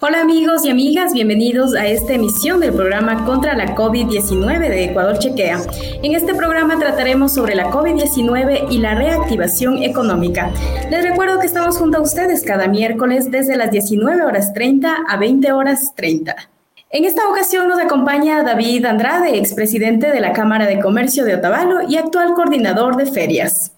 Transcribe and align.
Hola 0.00 0.20
amigos 0.20 0.64
y 0.64 0.70
amigas, 0.70 1.12
bienvenidos 1.12 1.74
a 1.74 1.88
esta 1.88 2.12
emisión 2.12 2.60
del 2.60 2.72
programa 2.72 3.24
contra 3.24 3.56
la 3.56 3.74
COVID-19 3.74 4.68
de 4.68 4.84
Ecuador 4.84 5.18
Chequea. 5.18 5.58
En 6.04 6.14
este 6.14 6.36
programa 6.36 6.78
trataremos 6.78 7.34
sobre 7.34 7.56
la 7.56 7.72
COVID-19 7.72 8.70
y 8.70 8.78
la 8.78 8.94
reactivación 8.94 9.82
económica. 9.82 10.52
Les 10.88 11.02
recuerdo 11.02 11.40
que 11.40 11.46
estamos 11.46 11.78
junto 11.78 11.98
a 11.98 12.02
ustedes 12.02 12.44
cada 12.44 12.68
miércoles 12.68 13.32
desde 13.32 13.56
las 13.56 13.72
19 13.72 14.22
horas 14.22 14.52
30 14.52 14.98
a 15.08 15.16
20 15.16 15.50
horas 15.50 15.92
30. 15.96 16.36
En 16.90 17.04
esta 17.04 17.28
ocasión 17.28 17.66
nos 17.66 17.80
acompaña 17.80 18.44
David 18.44 18.84
Andrade, 18.84 19.36
expresidente 19.36 20.12
de 20.12 20.20
la 20.20 20.32
Cámara 20.32 20.66
de 20.66 20.78
Comercio 20.78 21.24
de 21.24 21.34
Otavalo 21.34 21.88
y 21.88 21.96
actual 21.96 22.34
coordinador 22.34 22.96
de 22.96 23.06
ferias. 23.06 23.72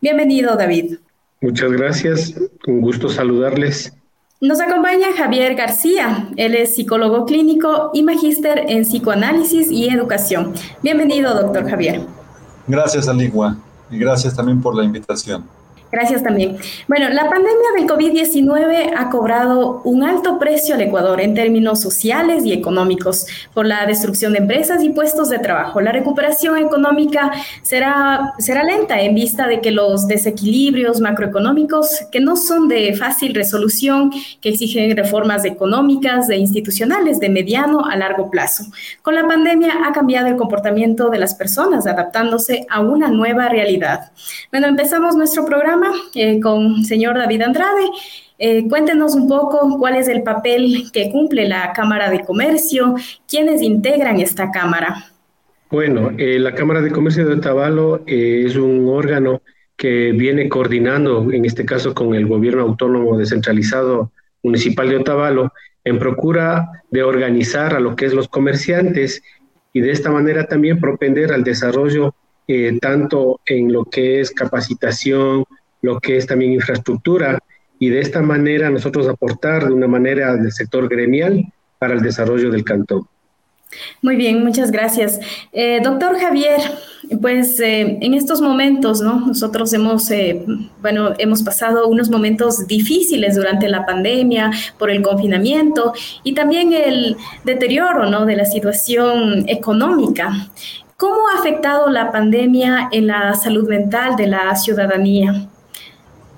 Bienvenido, 0.00 0.56
David. 0.56 1.00
Muchas 1.42 1.70
gracias, 1.70 2.34
un 2.66 2.80
gusto 2.80 3.10
saludarles. 3.10 3.92
Nos 4.38 4.60
acompaña 4.60 5.14
Javier 5.16 5.54
García. 5.54 6.28
Él 6.36 6.54
es 6.54 6.74
psicólogo 6.74 7.24
clínico 7.24 7.90
y 7.94 8.02
magíster 8.02 8.66
en 8.68 8.82
psicoanálisis 8.82 9.70
y 9.70 9.88
educación. 9.88 10.52
Bienvenido, 10.82 11.32
doctor 11.32 11.66
Javier. 11.66 12.02
Gracias, 12.66 13.08
Aligua, 13.08 13.56
y 13.90 13.96
gracias 13.96 14.36
también 14.36 14.60
por 14.60 14.76
la 14.76 14.84
invitación. 14.84 15.42
Gracias 15.96 16.22
también. 16.22 16.58
Bueno, 16.88 17.08
la 17.08 17.22
pandemia 17.30 17.70
del 17.74 17.86
COVID-19 17.86 18.92
ha 18.94 19.08
cobrado 19.08 19.80
un 19.84 20.04
alto 20.04 20.38
precio 20.38 20.74
al 20.74 20.82
Ecuador 20.82 21.22
en 21.22 21.32
términos 21.32 21.80
sociales 21.80 22.44
y 22.44 22.52
económicos 22.52 23.26
por 23.54 23.64
la 23.64 23.86
destrucción 23.86 24.34
de 24.34 24.40
empresas 24.40 24.82
y 24.82 24.90
puestos 24.90 25.30
de 25.30 25.38
trabajo. 25.38 25.80
La 25.80 25.92
recuperación 25.92 26.58
económica 26.58 27.32
será, 27.62 28.34
será 28.38 28.62
lenta 28.62 29.00
en 29.00 29.14
vista 29.14 29.46
de 29.46 29.62
que 29.62 29.70
los 29.70 30.06
desequilibrios 30.06 31.00
macroeconómicos, 31.00 31.88
que 32.12 32.20
no 32.20 32.36
son 32.36 32.68
de 32.68 32.94
fácil 32.94 33.34
resolución, 33.34 34.10
que 34.42 34.50
exigen 34.50 34.94
reformas 34.94 35.46
económicas 35.46 36.28
e 36.28 36.36
institucionales 36.36 37.20
de 37.20 37.30
mediano 37.30 37.86
a 37.86 37.96
largo 37.96 38.30
plazo. 38.30 38.64
Con 39.00 39.14
la 39.14 39.26
pandemia 39.26 39.72
ha 39.86 39.92
cambiado 39.94 40.26
el 40.26 40.36
comportamiento 40.36 41.08
de 41.08 41.20
las 41.20 41.34
personas, 41.34 41.86
adaptándose 41.86 42.66
a 42.68 42.80
una 42.80 43.08
nueva 43.08 43.48
realidad. 43.48 44.12
Bueno, 44.52 44.66
empezamos 44.66 45.16
nuestro 45.16 45.46
programa 45.46 45.85
eh, 46.14 46.40
con 46.40 46.84
señor 46.84 47.16
David 47.16 47.42
Andrade. 47.42 47.88
Eh, 48.38 48.68
cuéntenos 48.68 49.14
un 49.14 49.28
poco 49.28 49.78
cuál 49.78 49.96
es 49.96 50.08
el 50.08 50.22
papel 50.22 50.90
que 50.92 51.10
cumple 51.10 51.48
la 51.48 51.72
Cámara 51.72 52.10
de 52.10 52.20
Comercio, 52.20 52.94
quiénes 53.28 53.62
integran 53.62 54.20
esta 54.20 54.50
Cámara. 54.50 55.12
Bueno, 55.70 56.12
eh, 56.18 56.38
la 56.38 56.54
Cámara 56.54 56.80
de 56.80 56.90
Comercio 56.90 57.26
de 57.26 57.34
Otavalo 57.34 58.02
es 58.06 58.56
un 58.56 58.88
órgano 58.88 59.42
que 59.76 60.12
viene 60.12 60.48
coordinando, 60.48 61.30
en 61.32 61.44
este 61.44 61.64
caso 61.64 61.94
con 61.94 62.14
el 62.14 62.26
gobierno 62.26 62.62
autónomo 62.62 63.18
descentralizado 63.18 64.12
municipal 64.42 64.88
de 64.88 64.96
Otavalo, 64.96 65.52
en 65.84 65.98
procura 65.98 66.82
de 66.90 67.02
organizar 67.02 67.74
a 67.74 67.80
lo 67.80 67.96
que 67.96 68.06
es 68.06 68.12
los 68.12 68.28
comerciantes 68.28 69.22
y 69.72 69.80
de 69.80 69.90
esta 69.90 70.10
manera 70.10 70.46
también 70.46 70.80
propender 70.80 71.32
al 71.32 71.44
desarrollo 71.44 72.14
tanto 72.80 73.40
en 73.46 73.72
lo 73.72 73.84
que 73.84 74.20
es 74.20 74.30
capacitación, 74.30 75.44
lo 75.86 76.00
que 76.00 76.16
es 76.16 76.26
también 76.26 76.52
infraestructura 76.52 77.38
y 77.78 77.88
de 77.90 78.00
esta 78.00 78.20
manera 78.20 78.70
nosotros 78.70 79.08
aportar 79.08 79.66
de 79.66 79.72
una 79.72 79.86
manera 79.86 80.36
del 80.36 80.52
sector 80.52 80.88
gremial 80.88 81.44
para 81.78 81.94
el 81.94 82.00
desarrollo 82.00 82.50
del 82.50 82.64
cantón. 82.64 83.06
Muy 84.00 84.16
bien, 84.16 84.42
muchas 84.44 84.70
gracias. 84.70 85.20
Eh, 85.52 85.80
doctor 85.82 86.18
Javier, 86.18 86.60
pues 87.20 87.60
eh, 87.60 87.98
en 88.00 88.14
estos 88.14 88.40
momentos, 88.40 89.00
¿no? 89.00 89.26
Nosotros 89.26 89.72
hemos, 89.72 90.10
eh, 90.10 90.44
bueno, 90.80 91.12
hemos 91.18 91.42
pasado 91.42 91.86
unos 91.88 92.08
momentos 92.08 92.66
difíciles 92.66 93.34
durante 93.34 93.68
la 93.68 93.84
pandemia 93.84 94.50
por 94.78 94.90
el 94.90 95.02
confinamiento 95.02 95.92
y 96.22 96.32
también 96.32 96.72
el 96.72 97.16
deterioro, 97.44 98.08
¿no? 98.08 98.24
De 98.24 98.36
la 98.36 98.44
situación 98.44 99.44
económica. 99.48 100.48
¿Cómo 100.96 101.28
ha 101.28 101.40
afectado 101.40 101.90
la 101.90 102.10
pandemia 102.10 102.88
en 102.92 103.08
la 103.08 103.34
salud 103.34 103.68
mental 103.68 104.16
de 104.16 104.28
la 104.28 104.54
ciudadanía? 104.56 105.48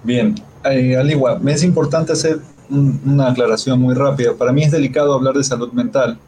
Bien, 0.09 0.35
eh, 0.65 0.97
al 0.97 1.11
igual, 1.11 1.39
me 1.43 1.53
es 1.53 1.63
importante 1.63 2.15
hacer 2.15 2.41
una 2.71 3.29
aclaración 3.29 3.79
muy 3.79 3.95
rápida. 3.95 4.33
Para 4.33 4.53
mí 4.53 4.63
es 4.63 4.71
delicado 4.71 5.13
hablar 5.13 5.35
de 5.35 5.45
salud 5.45 5.71
mental, 5.73 6.19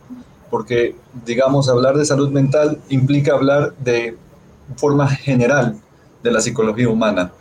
porque, 0.50 0.94
digamos, 1.24 1.66
hablar 1.66 1.96
de 1.96 2.04
salud 2.04 2.28
mental 2.28 2.78
implica 2.90 3.32
hablar 3.32 3.72
de 3.78 4.18
forma 4.76 5.08
general 5.08 5.78
de 6.22 6.30
la 6.30 6.42
psicología 6.42 6.90
humana, 6.90 7.32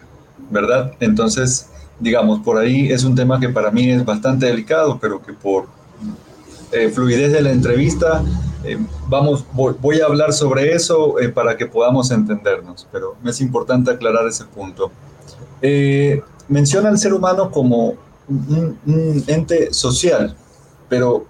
¿verdad? 0.49 0.93
Entonces, 1.01 1.71
digamos, 1.99 2.39
por 2.39 2.57
ahí 2.57 2.89
es 2.89 3.03
un 3.03 3.15
tema 3.15 3.37
que 3.37 3.49
para 3.49 3.69
mí 3.69 3.91
es 3.91 4.05
bastante 4.05 4.45
delicado, 4.45 4.97
pero 4.97 5.21
que 5.21 5.33
por 5.33 5.65
eh, 6.71 6.87
fluidez 6.87 7.33
de 7.33 7.41
la 7.41 7.51
entrevista, 7.51 8.23
eh, 8.63 8.77
vamos, 9.09 9.43
voy, 9.51 9.99
a 9.99 10.05
hablar 10.05 10.31
sobre 10.31 10.71
eso 10.71 11.15
para 11.33 11.57
que 11.57 11.65
podamos 11.65 12.11
entendernos, 12.11 12.87
pero 12.93 13.17
me 13.21 13.31
es 13.31 13.41
importante 13.41 13.91
aclarar 13.91 14.25
ese 14.25 14.45
punto. 14.45 14.89
Eh, 15.61 16.21
menciona 16.47 16.89
al 16.89 16.97
ser 16.97 17.13
humano 17.13 17.51
como 17.51 17.95
un, 18.27 19.23
ente 19.27 19.73
social, 19.73 20.35
pero 20.87 21.25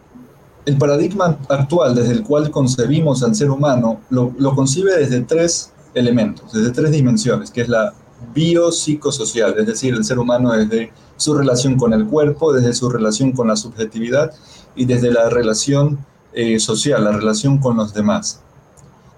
el 0.66 0.78
paradigma 0.78 1.38
actual 1.50 1.96
desde 1.96 2.14
el 2.14 2.24
cual 2.24 2.52
concebimos 2.52 3.24
al 3.24 3.36
ser 3.36 3.50
humano 3.50 4.02
lo, 4.10 4.34
concibe 4.56 4.98
desde 4.98 5.22
tres 5.22 5.72
elementos, 5.94 6.52
desde 6.54 6.72
tres 6.72 6.92
dimensiones, 6.92 7.52
que 7.52 7.62
es 7.62 7.70
la 7.70 7.94
biopsicosocial, 8.34 9.58
es 9.58 9.66
decir, 9.66 9.94
el 9.94 10.04
ser 10.04 10.20
humano 10.20 10.52
desde 10.52 10.92
su 11.16 11.34
relación 11.34 11.78
con 11.78 11.94
el 11.94 12.06
cuerpo, 12.06 12.54
desde 12.54 12.74
su 12.74 12.90
relación 12.90 13.32
con 13.32 13.48
la 13.48 13.56
subjetividad 13.56 14.34
y 14.76 14.86
desde 14.86 15.12
la 15.12 15.30
relación 15.30 16.06
eh, 16.34 16.60
social, 16.60 17.04
la 17.04 17.12
relación 17.12 17.58
con 17.58 17.78
los 17.78 17.94
demás. 17.94 18.42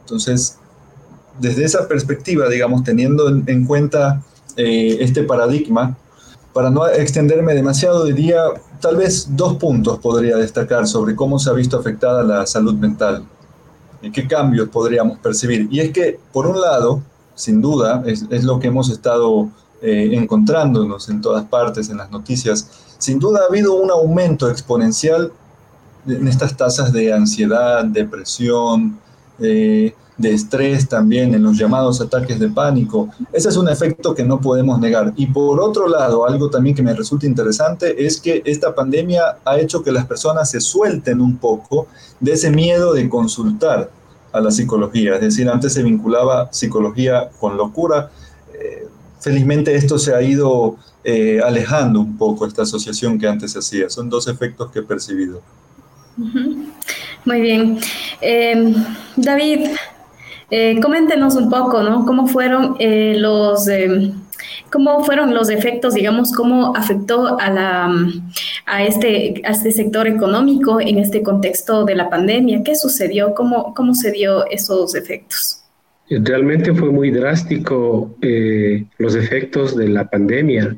Entonces, 0.01 0.57
desde 1.39 1.63
esa 1.63 1.87
perspectiva, 1.87 2.47
digamos, 2.47 2.83
teniendo 2.83 3.27
en 3.29 3.65
cuenta 3.65 4.23
eh, 4.57 4.97
este 4.99 5.23
paradigma. 5.23 5.97
Para 6.53 6.69
no 6.69 6.85
extenderme 6.87 7.53
demasiado, 7.53 8.03
diría 8.03 8.43
tal 8.81 8.97
vez 8.97 9.27
dos 9.29 9.55
puntos 9.55 9.99
podría 9.99 10.35
destacar 10.35 10.87
sobre 10.87 11.15
cómo 11.15 11.39
se 11.39 11.49
ha 11.49 11.53
visto 11.53 11.77
afectada 11.79 12.23
la 12.23 12.45
salud 12.45 12.73
mental 12.73 13.23
y 14.01 14.11
qué 14.11 14.27
cambios 14.27 14.69
podríamos 14.69 15.19
percibir. 15.19 15.67
Y 15.71 15.79
es 15.79 15.91
que, 15.91 16.19
por 16.33 16.47
un 16.47 16.59
lado, 16.59 17.01
sin 17.35 17.61
duda, 17.61 18.03
es, 18.05 18.25
es 18.29 18.43
lo 18.43 18.59
que 18.59 18.67
hemos 18.67 18.89
estado 18.89 19.49
eh, 19.83 20.11
encontrándonos 20.13 21.09
en 21.09 21.21
todas 21.21 21.43
partes, 21.45 21.89
en 21.89 21.97
las 21.97 22.11
noticias, 22.11 22.69
sin 22.99 23.17
duda 23.17 23.39
ha 23.41 23.45
habido 23.49 23.73
un 23.73 23.89
aumento 23.89 24.47
exponencial 24.47 25.31
en 26.05 26.27
estas 26.27 26.55
tasas 26.55 26.93
de 26.93 27.11
ansiedad, 27.11 27.83
depresión, 27.85 28.99
eh, 29.41 29.93
de 30.17 30.33
estrés 30.33 30.87
también, 30.87 31.33
en 31.33 31.43
los 31.43 31.57
llamados 31.57 31.99
ataques 31.99 32.39
de 32.39 32.49
pánico. 32.49 33.09
Ese 33.33 33.49
es 33.49 33.57
un 33.57 33.67
efecto 33.67 34.13
que 34.13 34.23
no 34.23 34.39
podemos 34.39 34.79
negar. 34.79 35.13
Y 35.15 35.25
por 35.25 35.59
otro 35.59 35.87
lado, 35.87 36.27
algo 36.27 36.49
también 36.49 36.75
que 36.75 36.83
me 36.83 36.93
resulta 36.93 37.25
interesante 37.25 38.05
es 38.05 38.21
que 38.21 38.41
esta 38.45 38.73
pandemia 38.75 39.37
ha 39.43 39.57
hecho 39.57 39.83
que 39.83 39.91
las 39.91 40.05
personas 40.05 40.49
se 40.49 40.61
suelten 40.61 41.21
un 41.21 41.37
poco 41.37 41.87
de 42.19 42.33
ese 42.33 42.51
miedo 42.51 42.93
de 42.93 43.09
consultar 43.09 43.89
a 44.31 44.39
la 44.39 44.51
psicología. 44.51 45.15
Es 45.15 45.21
decir, 45.21 45.49
antes 45.49 45.73
se 45.73 45.83
vinculaba 45.83 46.51
psicología 46.53 47.29
con 47.39 47.57
locura. 47.57 48.11
Eh, 48.53 48.87
felizmente 49.19 49.75
esto 49.75 49.97
se 49.97 50.13
ha 50.13 50.21
ido 50.21 50.77
eh, 51.03 51.41
alejando 51.43 51.99
un 51.99 52.17
poco, 52.17 52.45
esta 52.45 52.61
asociación 52.61 53.17
que 53.17 53.27
antes 53.27 53.53
se 53.53 53.59
hacía. 53.59 53.89
Son 53.89 54.09
dos 54.09 54.27
efectos 54.27 54.71
que 54.71 54.79
he 54.79 54.83
percibido. 54.83 55.41
Muy 57.25 57.41
bien. 57.41 57.79
Eh, 58.21 58.73
David, 59.15 59.67
eh, 60.53 60.81
coméntenos 60.81 61.35
un 61.35 61.49
poco, 61.49 61.81
¿no? 61.81 62.05
¿Cómo 62.05 62.27
fueron 62.27 62.75
eh, 62.77 63.15
los... 63.17 63.67
Eh, 63.69 64.11
¿Cómo 64.69 65.03
fueron 65.03 65.33
los 65.33 65.49
efectos, 65.49 65.93
digamos, 65.93 66.31
cómo 66.31 66.75
afectó 66.75 67.39
a, 67.39 67.49
la, 67.49 67.93
a, 68.65 68.83
este, 68.83 69.41
a 69.45 69.51
este 69.51 69.71
sector 69.71 70.07
económico 70.07 70.79
en 70.81 70.97
este 70.97 71.21
contexto 71.21 71.85
de 71.85 71.95
la 71.95 72.09
pandemia? 72.09 72.63
¿Qué 72.63 72.75
sucedió? 72.75 73.33
¿Cómo, 73.33 73.73
cómo 73.73 73.93
se 73.93 74.11
dio 74.11 74.45
esos 74.47 74.95
efectos? 74.95 75.63
Realmente 76.09 76.73
fue 76.73 76.89
muy 76.89 77.11
drástico 77.11 78.15
los 78.97 79.15
efectos 79.15 79.75
de 79.75 79.89
la 79.89 80.09
pandemia. 80.09 80.75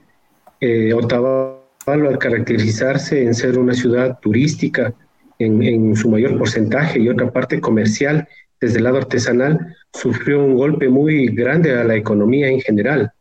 Otavalo, 0.95 1.59
al 1.85 2.17
caracterizarse 2.17 3.23
en 3.23 3.33
ser 3.33 3.57
una 3.57 3.73
ciudad 3.73 4.19
turística 4.19 4.93
en, 5.39 5.95
su 5.95 6.09
mayor 6.09 6.37
porcentaje 6.37 6.99
y 6.99 7.09
otra 7.09 7.31
parte 7.31 7.59
comercial, 7.59 8.27
desde 8.59 8.77
el 8.77 8.85
lado 8.85 8.97
artesanal, 8.97 9.75
sufrió 9.93 10.43
un 10.43 10.55
golpe 10.55 10.89
muy 10.89 11.27
grande 11.27 11.71
a 11.71 11.83
la 11.83 11.95
economía 11.95 12.47
en 12.47 12.61
general. 12.61 13.11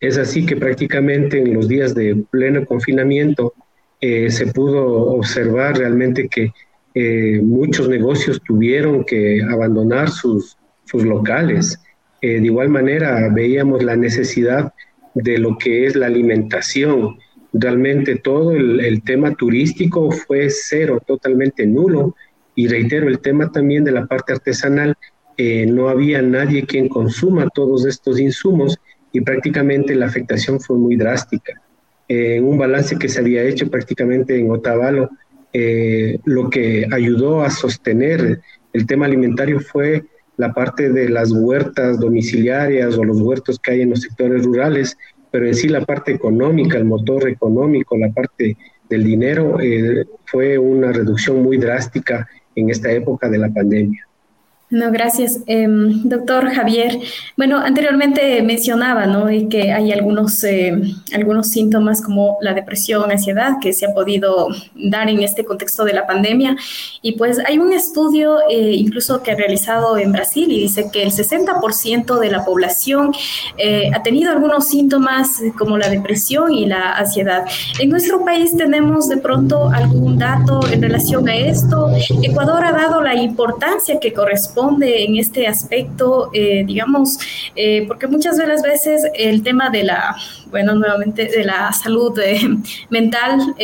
Es 0.00 0.16
así 0.16 0.46
que 0.46 0.56
prácticamente 0.56 1.38
en 1.38 1.54
los 1.54 1.68
días 1.68 1.94
de 1.94 2.24
pleno 2.30 2.64
confinamiento, 2.64 3.52
se 4.00 4.46
pudo 4.54 5.10
observar 5.10 5.76
realmente 5.76 6.28
que 6.28 6.52
muchos 7.42 7.88
negocios 7.88 8.40
tuvieron 8.46 9.04
que 9.04 9.42
abandonar 9.42 10.08
sus, 10.08 10.56
sus 10.84 11.02
locales. 11.04 11.80
de 12.22 12.38
igual 12.38 12.68
manera, 12.68 13.28
veíamos 13.28 13.82
la 13.82 13.96
necesidad 13.96 14.72
de 15.14 15.38
lo 15.38 15.58
que 15.58 15.86
es 15.86 15.96
la 15.96 16.06
alimentación. 16.06 17.18
Realmente 17.52 18.16
todo 18.16 18.52
el, 18.52 19.02
tema 19.02 19.34
turístico 19.34 20.10
fue 20.10 20.48
cero, 20.50 21.00
totalmente 21.06 21.66
nulo. 21.66 22.14
Y 22.54 22.68
reitero, 22.68 23.08
el 23.08 23.20
tema 23.20 23.50
también 23.50 23.84
de 23.84 23.92
la 23.92 24.06
parte 24.06 24.32
artesanal, 24.32 24.96
eh, 25.36 25.66
no 25.66 25.88
había 25.88 26.20
nadie 26.20 26.66
quien 26.66 26.88
consuma 26.88 27.48
todos 27.54 27.86
estos 27.86 28.18
insumos 28.18 28.76
y 29.12 29.20
prácticamente 29.20 29.94
la 29.94 30.06
afectación 30.06 30.60
fue 30.60 30.76
muy 30.76 30.96
drástica. 30.96 31.60
En 32.08 32.44
un 32.44 32.58
balance 32.58 32.98
que 32.98 33.08
se 33.08 33.20
había 33.20 33.42
hecho 33.42 33.70
prácticamente 33.70 34.38
en 34.38 34.50
Otavalo, 34.50 35.10
eh, 35.52 36.18
lo 36.24 36.50
que 36.50 36.86
ayudó 36.90 37.42
a 37.42 37.50
sostener 37.50 38.40
el 38.72 38.86
tema 38.86 39.06
alimentario 39.06 39.60
fue 39.60 40.04
la 40.36 40.52
parte 40.52 40.90
de 40.90 41.08
las 41.08 41.32
huertas 41.32 41.98
domiciliarias 41.98 42.96
o 42.96 43.04
los 43.04 43.20
huertos 43.20 43.58
que 43.58 43.72
hay 43.72 43.82
en 43.82 43.90
los 43.90 44.02
sectores 44.02 44.44
rurales, 44.44 44.96
pero 45.30 45.46
en 45.46 45.54
sí 45.54 45.68
la 45.68 45.84
parte 45.84 46.12
económica, 46.12 46.78
el 46.78 46.84
motor 46.84 47.28
económico, 47.28 47.96
la 47.96 48.10
parte 48.10 48.56
del 48.88 49.04
dinero, 49.04 49.60
eh, 49.60 50.06
fue 50.24 50.58
una 50.58 50.92
reducción 50.92 51.42
muy 51.42 51.58
drástica 51.58 52.26
en 52.54 52.70
esta 52.70 52.90
época 52.90 53.28
de 53.28 53.38
la 53.38 53.50
pandemia. 53.50 54.07
No, 54.70 54.92
gracias. 54.92 55.38
Em, 55.46 56.02
doctor 56.06 56.50
Javier, 56.52 57.00
bueno, 57.38 57.56
anteriormente 57.56 58.42
mencionaba 58.42 59.06
¿no? 59.06 59.26
que 59.48 59.72
hay 59.72 59.92
algunos, 59.92 60.44
eh, 60.44 60.78
algunos 61.14 61.48
síntomas 61.48 62.02
como 62.02 62.36
la 62.42 62.52
depresión, 62.52 63.10
ansiedad 63.10 63.54
que 63.62 63.72
se 63.72 63.86
ha 63.86 63.94
podido 63.94 64.48
dar 64.74 65.08
en 65.08 65.22
este 65.22 65.46
contexto 65.46 65.84
de 65.86 65.94
la 65.94 66.06
pandemia. 66.06 66.54
Y 67.00 67.12
pues 67.12 67.38
hay 67.46 67.58
un 67.58 67.72
estudio 67.72 68.40
eh, 68.50 68.74
incluso 68.74 69.22
que 69.22 69.30
ha 69.30 69.36
realizado 69.36 69.96
en 69.96 70.12
Brasil 70.12 70.52
y 70.52 70.60
dice 70.60 70.90
que 70.92 71.02
el 71.02 71.12
60% 71.12 72.18
de 72.18 72.30
la 72.30 72.44
población 72.44 73.12
eh, 73.56 73.90
ha 73.94 74.02
tenido 74.02 74.30
algunos 74.30 74.66
síntomas 74.66 75.40
como 75.56 75.78
la 75.78 75.88
depresión 75.88 76.52
y 76.52 76.66
la 76.66 76.92
ansiedad. 76.92 77.46
En 77.80 77.88
nuestro 77.88 78.22
país 78.22 78.54
tenemos 78.54 79.08
de 79.08 79.16
pronto 79.16 79.70
algún 79.70 80.18
dato 80.18 80.60
en 80.70 80.82
relación 80.82 81.26
a 81.26 81.36
esto. 81.36 81.90
Ecuador 82.22 82.66
ha 82.66 82.72
dado 82.72 83.00
la 83.00 83.14
importancia 83.14 83.98
que 83.98 84.12
corresponde 84.12 84.57
en 84.80 85.16
este 85.16 85.46
aspecto, 85.46 86.30
eh, 86.32 86.64
digamos, 86.66 87.18
eh, 87.54 87.84
porque 87.86 88.06
muchas 88.06 88.36
de 88.36 88.46
las 88.46 88.62
veces 88.62 89.02
el 89.14 89.42
tema 89.42 89.70
de 89.70 89.84
la, 89.84 90.16
bueno, 90.50 90.74
nuevamente 90.74 91.26
de 91.26 91.44
la 91.44 91.72
salud 91.72 92.18
eh, 92.18 92.40
mental 92.90 93.54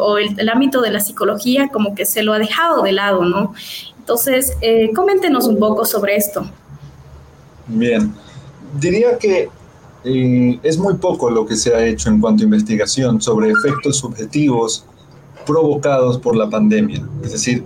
o 0.00 0.18
el, 0.18 0.48
ámbito 0.48 0.80
de 0.80 0.90
la 0.90 1.00
psicología 1.00 1.68
como 1.68 1.94
que 1.94 2.04
se 2.04 2.22
lo 2.22 2.32
ha 2.32 2.38
dejado 2.38 2.82
de 2.82 2.92
lado, 2.92 3.24
¿no? 3.24 3.54
Entonces, 3.98 4.56
coméntenos 4.94 5.46
un 5.46 5.58
poco 5.58 5.84
sobre 5.84 6.16
esto. 6.16 6.48
Bien, 7.66 8.14
diría 8.80 9.18
que 9.18 9.50
es 10.62 10.78
muy 10.78 10.94
poco 10.94 11.30
lo 11.30 11.44
que 11.44 11.56
se 11.56 11.74
ha 11.74 11.84
hecho 11.84 12.08
en 12.08 12.18
cuanto 12.18 12.42
a 12.42 12.44
investigación 12.44 13.20
sobre 13.20 13.50
efectos 13.50 13.98
subjetivos 13.98 14.86
provocados 15.46 16.16
por 16.16 16.34
la 16.34 16.48
pandemia. 16.48 17.06
Es 17.22 17.32
decir, 17.32 17.64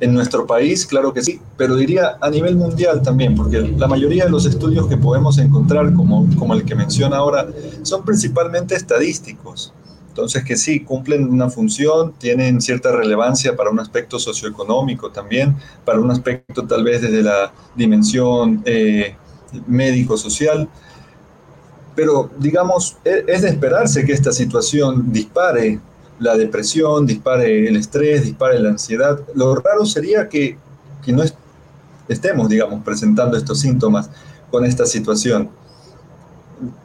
en 0.00 0.12
nuestro 0.12 0.46
país, 0.46 0.86
claro 0.86 1.12
que 1.12 1.22
sí, 1.22 1.40
pero 1.56 1.76
diría 1.76 2.16
a 2.20 2.28
nivel 2.28 2.56
mundial 2.56 3.02
también, 3.02 3.34
porque 3.34 3.60
la 3.60 3.86
mayoría 3.86 4.24
de 4.24 4.30
los 4.30 4.44
estudios 4.44 4.86
que 4.88 4.96
podemos 4.96 5.38
encontrar, 5.38 5.92
como, 5.94 6.26
como 6.36 6.54
el 6.54 6.64
que 6.64 6.74
menciona 6.74 7.18
ahora, 7.18 7.46
son 7.82 8.04
principalmente 8.04 8.74
estadísticos. 8.74 9.72
Entonces, 10.08 10.44
que 10.44 10.56
sí, 10.56 10.80
cumplen 10.80 11.28
una 11.28 11.50
función, 11.50 12.12
tienen 12.18 12.60
cierta 12.60 12.92
relevancia 12.92 13.56
para 13.56 13.70
un 13.70 13.80
aspecto 13.80 14.20
socioeconómico 14.20 15.10
también, 15.10 15.56
para 15.84 15.98
un 15.98 16.08
aspecto 16.10 16.64
tal 16.66 16.84
vez 16.84 17.02
desde 17.02 17.22
la 17.22 17.52
dimensión 17.74 18.62
eh, 18.64 19.16
médico-social. 19.66 20.68
Pero, 21.96 22.30
digamos, 22.38 22.96
e, 23.04 23.24
es 23.26 23.42
de 23.42 23.48
esperarse 23.48 24.04
que 24.04 24.12
esta 24.12 24.30
situación 24.30 25.12
dispare 25.12 25.80
la 26.18 26.36
depresión, 26.36 27.06
dispare 27.06 27.68
el 27.68 27.76
estrés, 27.76 28.24
dispare 28.24 28.58
la 28.60 28.70
ansiedad. 28.70 29.20
Lo 29.34 29.54
raro 29.56 29.84
sería 29.86 30.28
que, 30.28 30.58
no 31.08 31.22
estemos, 32.08 32.48
digamos, 32.48 32.82
presentando 32.84 33.36
estos 33.36 33.60
síntomas 33.60 34.10
con 34.50 34.64
esta 34.64 34.86
situación. 34.86 35.50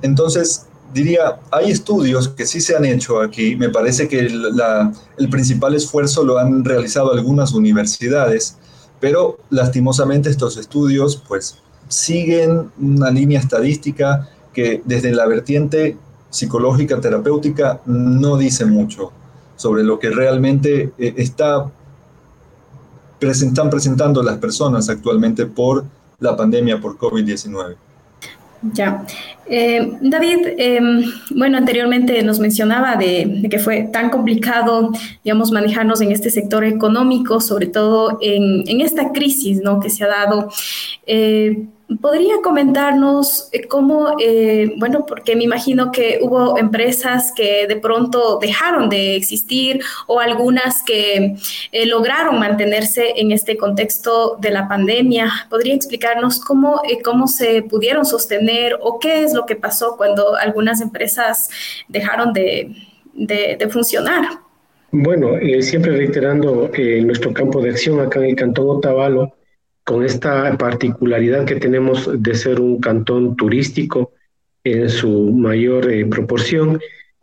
Entonces, 0.01 0.65
diría, 0.93 1.39
hay 1.51 1.71
estudios 1.71 2.27
que 2.29 2.45
sí 2.45 2.59
se 2.59 2.75
han 2.75 2.85
hecho 2.85 3.21
aquí. 3.21 3.55
Me 3.55 3.69
parece 3.69 4.07
que 4.07 4.19
el 4.19 5.29
principal 5.29 5.75
esfuerzo 5.75 6.23
lo 6.23 6.37
han 6.37 6.65
realizado 6.65 7.13
algunas 7.13 7.53
universidades, 7.53 8.57
pero 8.99 9.37
lastimosamente 9.49 10.29
estos 10.29 10.57
estudios 10.57 11.23
pues 11.27 11.59
siguen 11.87 12.71
una 12.79 13.09
línea 13.11 13.39
estadística 13.39 14.27
que 14.53 14.81
desde 14.83 15.11
la 15.11 15.25
vertiente 15.25 15.97
psicológica 16.29 16.99
terapéutica 16.99 17.81
no 17.85 18.37
dice 18.37 18.65
mucho 18.65 19.11
sobre 19.59 19.83
lo 19.83 19.99
que 19.99 20.09
realmente 20.09 20.93
eh, 20.97 21.13
está, 21.17 21.69
están 23.19 23.69
presentando 23.69 24.23
las 24.23 24.37
personas 24.37 24.87
actualmente 24.87 25.45
por 25.45 25.83
la 26.19 26.37
pandemia 26.37 26.79
por 26.79 26.97
COVID-19. 26.97 27.75
Ya. 28.73 29.05
Eh, 29.49 29.97
David, 30.01 30.47
em, 30.57 31.03
bueno, 31.35 31.57
anteriormente 31.57 32.23
nos 32.23 32.39
mencionaba 32.39 32.95
de, 32.95 33.47
que 33.51 33.59
fue 33.59 33.89
tan 33.91 34.09
complicado, 34.09 34.91
digamos, 35.25 35.51
manejarnos 35.51 35.99
en 35.99 36.13
este 36.13 36.29
sector 36.29 36.63
económico, 36.63 37.41
sobre 37.41 37.67
todo 37.67 38.17
en, 38.21 38.63
en 38.65 38.79
esta 38.79 39.11
crisis 39.11 39.61
¿no? 39.61 39.81
que 39.81 39.89
se 39.89 40.05
ha 40.05 40.07
dado. 40.07 40.49
Eh, 41.05 41.67
¿Podría 42.01 42.35
comentarnos 42.43 43.49
eh, 43.51 43.67
cómo, 43.67 44.15
eh, 44.19 44.75
bueno, 44.77 45.07
porque 45.07 45.35
me 45.35 45.43
imagino 45.45 45.91
que 45.91 46.19
hubo 46.21 46.55
empresas 46.59 47.33
que 47.35 47.65
de 47.67 47.77
pronto 47.77 48.37
dejaron 48.39 48.89
de 48.89 49.15
existir 49.15 49.81
o 50.05 50.19
algunas 50.19 50.83
que 50.83 51.35
eh, 51.71 51.85
lograron 51.87 52.37
mantenerse 52.37 53.13
en 53.15 53.31
este 53.31 53.57
contexto 53.57 54.37
de 54.39 54.51
la 54.51 54.67
pandemia? 54.67 55.31
¿Podría 55.49 55.73
explicarnos 55.73 56.39
cómo, 56.39 56.79
cómo 57.03 57.27
se 57.27 57.63
pudieron 57.63 58.05
sostener 58.05 58.77
o 58.81 58.99
qué 58.99 59.23
es 59.23 59.33
lo 59.33 59.47
que 59.47 59.55
pasó 59.55 59.97
cuando 59.97 60.35
algunas 60.35 60.81
empresas 60.81 61.49
dejaron 61.87 62.33
de, 62.33 62.71
de 63.13 63.67
funcionar? 63.71 64.25
Bueno, 64.91 65.31
siempre 65.61 65.93
reiterando 65.93 66.69
nuestro 67.03 67.33
campo 67.33 67.61
de 67.61 67.71
acción 67.71 67.99
acá 67.99 68.19
en 68.19 68.25
el 68.25 68.35
Cantón 68.35 68.69
Otavalo, 68.69 69.33
con 69.89 70.05
esta 70.05 70.55
particularidad 70.55 71.45
que 71.45 71.55
tenemos 71.55 72.07
de 72.13 72.35
ser 72.35 72.61
un 72.61 72.79
cantón 72.79 73.35
turístico 73.35 74.11
en 74.63 74.87
su 74.87 75.31
mayor 75.31 75.91
eh, 75.91 76.05
proporción. 76.05 76.79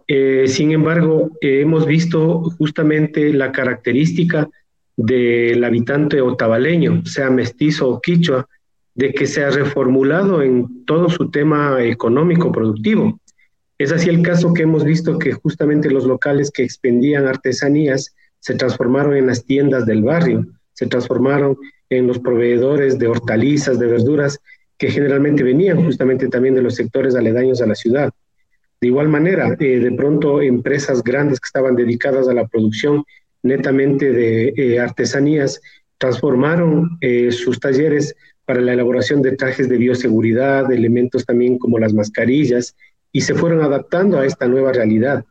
Eh, 0.08 0.46
sin 0.48 0.72
embargo, 0.72 1.30
eh, 1.40 1.60
hemos 1.60 1.86
visto 1.86 2.40
justamente 2.58 3.32
la 3.32 3.52
característica 3.52 4.48
del 4.96 5.62
habitante 5.62 6.20
otavaleño, 6.20 7.06
sea 7.06 7.30
mestizo 7.30 7.88
o 7.88 8.00
quichua, 8.00 8.48
de 8.96 9.12
que 9.12 9.28
se 9.28 9.44
ha 9.44 9.50
reformulado 9.50 10.42
en 10.42 10.84
todo 10.86 11.08
su 11.08 11.30
tema 11.30 11.80
económico 11.84 12.50
productivo. 12.50 13.20
Es 13.78 13.92
así 13.92 14.08
el 14.10 14.22
caso 14.22 14.52
que 14.52 14.64
hemos 14.64 14.82
visto 14.82 15.20
que 15.20 15.34
justamente 15.34 15.88
los 15.88 16.04
locales 16.04 16.50
que 16.50 16.64
expendían 16.64 17.28
artesanías 17.28 18.12
se 18.40 18.56
transformaron 18.56 19.16
en 19.16 19.28
las 19.28 19.44
tiendas 19.44 19.86
del 19.86 20.02
barrio, 20.02 20.46
se 20.76 20.86
transformaron 20.86 21.56
en 21.88 22.06
los 22.06 22.18
proveedores 22.18 22.98
de 22.98 23.06
hortalizas, 23.06 23.78
de 23.78 23.86
verduras, 23.86 24.38
que 24.78 24.90
generalmente 24.90 25.42
venían 25.42 25.82
justamente 25.82 26.28
también 26.28 26.54
de 26.54 26.62
los 26.62 26.74
sectores 26.74 27.14
aledaños 27.14 27.62
a 27.62 27.66
la 27.66 27.74
ciudad. 27.74 28.12
De 28.80 28.88
igual 28.88 29.08
manera, 29.08 29.56
eh, 29.58 29.78
de 29.78 29.92
pronto 29.92 30.42
empresas 30.42 31.02
grandes 31.02 31.40
que 31.40 31.46
estaban 31.46 31.76
dedicadas 31.76 32.28
a 32.28 32.34
la 32.34 32.46
producción 32.46 33.04
netamente 33.42 34.12
de 34.12 34.52
eh, 34.54 34.78
artesanías 34.78 35.60
transformaron 35.96 36.98
eh, 37.00 37.32
sus 37.32 37.58
talleres 37.58 38.14
para 38.44 38.60
la 38.60 38.74
elaboración 38.74 39.22
de 39.22 39.32
trajes 39.32 39.70
de 39.70 39.78
bioseguridad, 39.78 40.68
de 40.68 40.76
elementos 40.76 41.24
también 41.24 41.58
como 41.58 41.78
las 41.78 41.94
mascarillas, 41.94 42.76
y 43.12 43.22
se 43.22 43.34
fueron 43.34 43.62
adaptando 43.62 44.18
a 44.18 44.26
esta 44.26 44.46
nueva 44.46 44.72
realidad. 44.72 45.24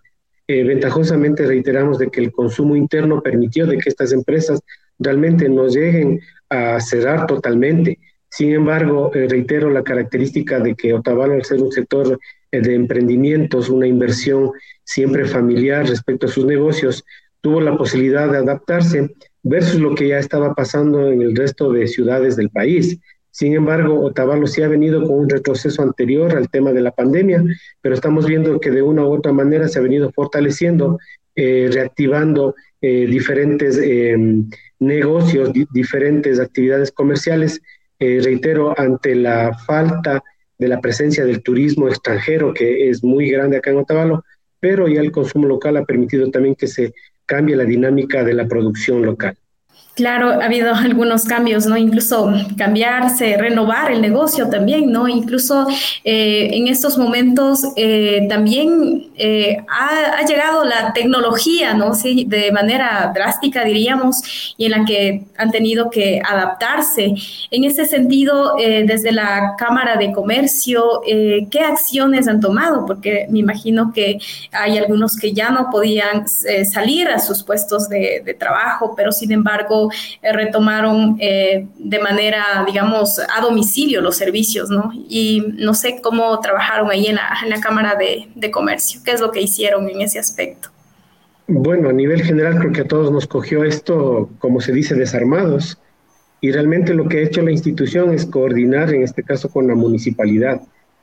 ventajosamente 0.47 1.45
reiteramos 1.45 1.97
de 1.99 2.09
que 2.09 2.21
el 2.21 2.31
consumo 2.31 2.75
interno 2.75 3.21
permitió 3.21 3.67
de 3.67 3.77
que 3.77 3.89
estas 3.89 4.11
empresas 4.11 4.59
realmente 4.99 5.49
no 5.49 5.67
lleguen 5.67 6.19
a 6.49 6.79
cerrar 6.79 7.27
totalmente. 7.27 7.99
Sin 8.29 8.51
embargo, 8.51 9.11
eh, 9.13 9.27
reitero 9.29 9.69
la 9.69 9.83
característica 9.83 10.59
de 10.59 10.75
que 10.75 10.93
Otavalo, 10.93 11.35
al 11.35 11.45
ser 11.45 11.61
un 11.61 11.71
sector 11.71 12.19
eh, 12.51 12.59
de 12.59 12.75
emprendimientos, 12.75 13.69
una 13.69 13.87
inversión 13.87 14.51
siempre 14.83 15.25
familiar 15.25 15.87
respecto 15.87 16.25
a 16.25 16.29
sus 16.29 16.45
negocios, 16.45 17.05
tuvo 17.39 17.61
la 17.61 17.77
posibilidad 17.77 18.29
de 18.29 18.39
adaptarse 18.39 19.09
versus 19.43 19.79
lo 19.79 19.95
que 19.95 20.09
ya 20.09 20.19
estaba 20.19 20.53
pasando 20.53 21.09
en 21.11 21.21
el 21.21 21.35
resto 21.35 21.71
de 21.71 21.87
ciudades 21.87 22.35
del 22.35 22.49
país. 22.49 22.99
Sin 23.31 23.53
embargo, 23.53 24.01
Otavalo 24.01 24.47
sí 24.47 24.61
ha 24.61 24.67
venido 24.67 25.03
con 25.03 25.19
un 25.19 25.29
retroceso 25.29 25.81
anterior 25.81 26.35
al 26.35 26.49
tema 26.49 26.71
de 26.73 26.81
la 26.81 26.91
pandemia, 26.91 27.43
pero 27.81 27.95
estamos 27.95 28.25
viendo 28.25 28.59
que 28.59 28.71
de 28.71 28.81
una 28.81 29.05
u 29.05 29.13
otra 29.13 29.31
manera 29.31 29.67
se 29.67 29.79
ha 29.79 29.81
venido 29.81 30.11
fortaleciendo 30.11 30.97
reactivando 31.35 32.55
diferentes 32.81 33.77
negocios, 34.79 35.51
diferentes 35.71 36.39
actividades 36.39 36.91
comerciales. 36.91 37.61
reitero, 37.99 38.77
ante 38.77 39.15
la 39.15 39.57
falta 39.65 40.21
de 40.57 40.67
la 40.67 40.81
presencia 40.81 41.25
del 41.25 41.43
turismo 41.43 41.87
extranjero, 41.87 42.53
que 42.53 42.89
es 42.89 43.03
muy 43.03 43.29
grande 43.29 43.57
acá 43.57 43.71
en 43.71 43.77
Otavalo, 43.77 44.23
pero 44.59 44.87
ya 44.87 45.01
el 45.01 45.11
consumo 45.11 45.47
local 45.47 45.77
ha 45.77 45.85
permitido 45.85 46.29
también 46.31 46.55
que 46.55 46.67
se 46.67 46.93
cambie 47.25 47.55
la 47.55 47.65
dinámica 47.65 48.23
de 48.23 48.33
la 48.33 48.47
producción 48.47 49.05
local. 49.05 49.37
Claro, 49.95 50.41
ha 50.41 50.45
habido 50.45 50.75
algunos 50.75 51.23
cambios, 51.23 51.65
¿no? 51.65 51.77
Incluso 51.77 52.31
cambiarse, 52.57 53.37
renovar 53.37 53.91
el 53.91 54.01
negocio 54.01 54.49
también, 54.49 54.91
¿no? 54.91 55.07
Incluso 55.07 55.67
eh, 56.03 56.49
en 56.51 56.67
estos 56.67 56.97
momentos 56.97 57.63
eh, 57.77 58.27
también 58.27 59.07
eh, 59.15 59.57
ha, 59.69 60.25
llegado 60.25 60.65
la 60.65 60.91
tecnología, 60.91 61.73
¿no? 61.75 61.93
Sí, 61.93 62.25
de 62.27 62.51
manera 62.51 63.11
drástica, 63.15 63.63
diríamos, 63.63 64.53
y 64.57 64.65
en 64.65 64.71
la 64.71 64.85
que 64.85 65.23
han 65.37 65.51
tenido 65.51 65.89
que 65.89 66.21
adaptarse. 66.27 67.13
En 67.51 67.63
ese 67.63 67.85
sentido, 67.85 68.55
desde 68.57 69.11
la 69.11 69.55
Cámara 69.57 69.97
de 69.97 70.11
Comercio, 70.11 71.01
¿qué 71.05 71.59
acciones 71.59 72.27
han 72.27 72.41
tomado? 72.41 72.85
Porque 72.85 73.27
me 73.29 73.39
imagino 73.39 73.93
que 73.93 74.17
hay 74.51 74.77
algunos 74.79 75.15
que 75.15 75.31
ya 75.33 75.51
no 75.51 75.69
podían 75.69 76.27
salir 76.27 77.07
a 77.07 77.19
sus 77.19 77.43
puestos 77.43 77.87
de, 77.87 78.23
de 78.25 78.33
trabajo, 78.33 78.95
pero 78.97 79.11
sin 79.11 79.31
embargo, 79.31 79.84
eh, 80.21 80.33
retomaron 80.33 81.17
eh, 81.19 81.67
de 81.77 81.99
manera, 81.99 82.63
digamos, 82.65 83.19
a 83.19 83.41
domicilio 83.41 84.01
los 84.01 84.17
servicios, 84.17 84.69
¿no? 84.69 84.91
Y 85.09 85.43
no 85.57 85.73
sé 85.73 85.99
cómo 86.01 86.39
trabajaron 86.39 86.89
ahí 86.91 87.07
en 87.07 87.15
la, 87.15 87.61
Cámara 87.61 87.95
de, 87.95 88.27
de 88.35 88.51
Comercio, 88.51 89.01
qué 89.03 89.11
es 89.11 89.21
lo 89.21 89.31
que 89.31 89.41
hicieron 89.41 89.89
en 89.89 90.01
ese 90.01 90.19
aspecto. 90.19 90.69
Bueno, 91.47 91.89
a 91.89 91.93
nivel 91.93 92.23
general 92.23 92.57
creo 92.59 92.71
que 92.71 92.81
a 92.81 92.87
todos 92.87 93.11
nos 93.11 93.27
cogió 93.27 93.63
esto, 93.63 94.29
como 94.39 94.61
se 94.61 94.71
dice, 94.71 94.95
desarmados. 94.95 95.79
Y 96.41 96.51
realmente 96.51 96.93
lo 96.93 97.07
que 97.07 97.19
ha 97.19 97.21
hecho 97.21 97.41
la 97.41 97.51
institución 97.51 98.13
es 98.13 98.25
coordinar, 98.25 98.93
en 98.93 99.03
este 99.03 99.23
caso, 99.23 99.49
con 99.49 99.67
la 99.67 99.75
municipalidad. 99.75 100.61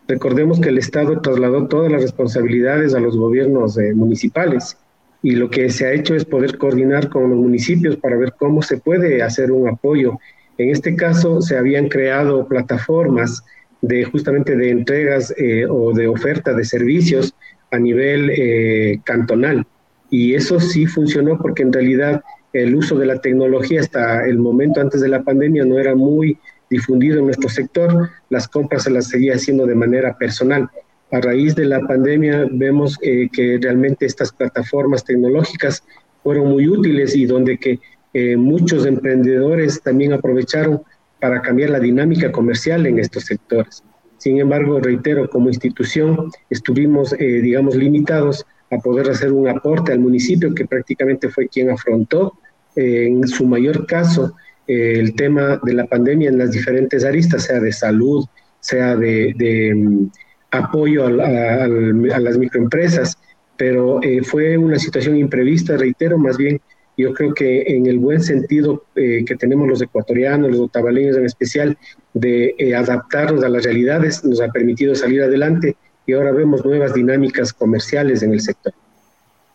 Recordemos 0.09 0.61
que 0.61 0.71
el 0.71 0.79
Estado 0.79 1.21
trasladó 1.21 1.69
todas 1.69 1.91
las 1.91 2.03
responsabilidades 2.03 2.95
a 2.95 3.01
los 3.01 3.17
gobiernos 3.17 3.79
eh, 3.79 3.95
municipales 3.95 4.77
y 5.23 5.33
lo 5.33 5.49
que 5.49 5.71
se 5.71 5.87
ha 5.87 5.93
hecho 5.93 6.15
es 6.15 6.25
poder 6.25 6.59
coordinar 6.59 7.09
con 7.09 7.31
los 7.31 7.39
municipios 7.39 7.97
para 7.97 8.17
ver 8.17 8.35
cómo 8.37 8.61
se 8.61 8.79
puede 8.79 9.23
hacer 9.23 9.53
un 9.53 9.69
apoyo. 9.69 10.19
En 10.59 10.71
este 10.71 10.97
caso 10.97 11.41
se 11.41 11.57
habían 11.57 11.89
creado 11.89 12.47
plataformas 12.49 13.45
de 13.81 14.05
justamente 14.05 14.57
de 14.57 14.71
entregas 14.71 15.33
eh, 15.37 15.65
o 15.69 15.93
de 15.93 16.09
oferta 16.09 16.53
de 16.53 16.65
servicios 16.65 17.35
a 17.71 17.79
nivel 17.79 18.31
eh, 18.31 19.01
cantonal. 19.05 19.65
Y 20.11 20.35
eso 20.35 20.61
sí 20.61 20.87
funcionó 20.87 21.39
porque 21.39 21.63
en 21.63 21.73
realidad 21.73 22.23
el 22.53 22.75
uso 22.75 22.99
de 22.99 23.07
la 23.07 23.21
tecnología 23.21 23.81
hasta 23.81 24.27
el 24.27 24.39
momento 24.39 24.81
antes 24.81 25.01
de 25.01 25.09
la 25.09 25.23
pandemia 25.23 25.65
no 25.65 25.79
era 25.79 25.95
muy 25.95 26.37
difundido 26.69 27.19
en 27.19 27.27
nuestro 27.27 27.49
sector, 27.49 28.11
las 28.29 28.49
compras 28.49 28.85
se 28.85 28.91
las 28.91 29.09
seguía 29.09 29.35
haciendo 29.35 29.67
de 29.67 29.75
manera 29.75 30.17
personal 30.17 30.69
a 31.13 31.21
raíz 31.21 31.55
de 31.55 31.67
la 31.67 31.81
pandemia 31.81 32.49
vemos 32.51 32.99
eh, 33.03 33.29
que 33.31 33.59
realmente 33.61 34.07
estas 34.07 34.33
plataformas 34.33 35.05
tecnológicas 35.05 35.85
fueron 36.23 36.49
muy 36.49 36.67
útiles 36.67 37.15
y 37.15 37.27
donde 37.27 37.59
que 37.59 37.79
eh, 38.15 38.37
muchos 38.37 38.87
emprendedores 38.87 39.83
también 39.83 40.15
aprovecharon 40.15 40.83
para 41.21 41.43
cambiar 41.43 41.71
la 41.71 41.81
dinámica 41.81 42.33
comercial 42.33 42.87
en 42.87 42.99
estos 42.99 43.25
sectores. 43.25 43.83
Sin 44.17 44.41
embargo, 44.41 44.81
reitero, 44.81 45.29
como 45.29 45.49
institución 45.49 46.31
estuvimos, 46.49 47.13
eh, 47.13 47.41
digamos, 47.43 47.77
limitados 47.77 48.47
a 48.71 48.79
poder 48.79 49.11
hacer 49.11 49.33
un 49.33 49.49
aporte 49.49 49.93
al 49.93 49.99
municipio, 49.99 50.55
que 50.55 50.65
prácticamente 50.67 51.29
fue 51.29 51.47
quien 51.47 51.71
afrontó 51.71 52.33
en 52.75 53.29
su 53.29 53.47
mayor 53.47 53.85
caso 53.85 54.35
el 54.67 55.15
tema 55.15 55.61
de 55.63 55.75
la 55.75 55.85
pandemia 55.85 56.31
en 56.31 56.39
las 56.39 56.53
diferentes 56.53 57.05
aristas, 57.05 57.45
sea 57.45 57.61
de 57.61 57.71
salud, 57.71 58.25
sea 58.61 58.97
de, 58.97 59.35
de 59.37 60.09
apoyo 60.53 61.07
a, 61.07 61.11
las 61.11 62.39
microempresas, 62.39 63.19
pero 63.57 64.03
eh, 64.03 64.23
fue 64.23 64.57
una 64.57 64.79
situación 64.79 65.17
imprevista, 65.17 65.77
reitero, 65.77 66.19
más 66.19 66.37
bien 66.37 66.61
yo 66.97 67.15
creo 67.15 67.33
que 67.33 67.63
en 67.63 67.87
el 67.87 67.99
buen 67.99 68.23
sentido 68.23 68.85
eh, 68.95 69.25
que 69.27 69.35
tenemos 69.35 69.67
los 69.67 69.81
ecuatorianos, 69.81 70.51
los 70.51 70.61
otavaleños 70.61 71.17
en 71.17 71.25
especial, 71.25 71.77
de 72.13 72.55
eh, 72.59 72.75
adaptarnos 72.75 73.43
a 73.43 73.49
las 73.49 73.65
realidades, 73.65 74.23
nos 74.25 74.43
ha 74.43 74.49
permitido 74.49 74.95
salir 74.95 75.23
adelante 75.23 75.75
y 76.07 76.13
ahora 76.13 76.33
vemos 76.33 76.65
nuevas 76.65 76.93
dinámicas 76.93 77.53
comerciales 77.53 78.23
en 78.23 78.35
el 78.35 78.41
sector. 78.43 78.75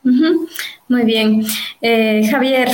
Muy 0.04 1.04
bien. 1.04 1.44
Javier, 2.32 2.70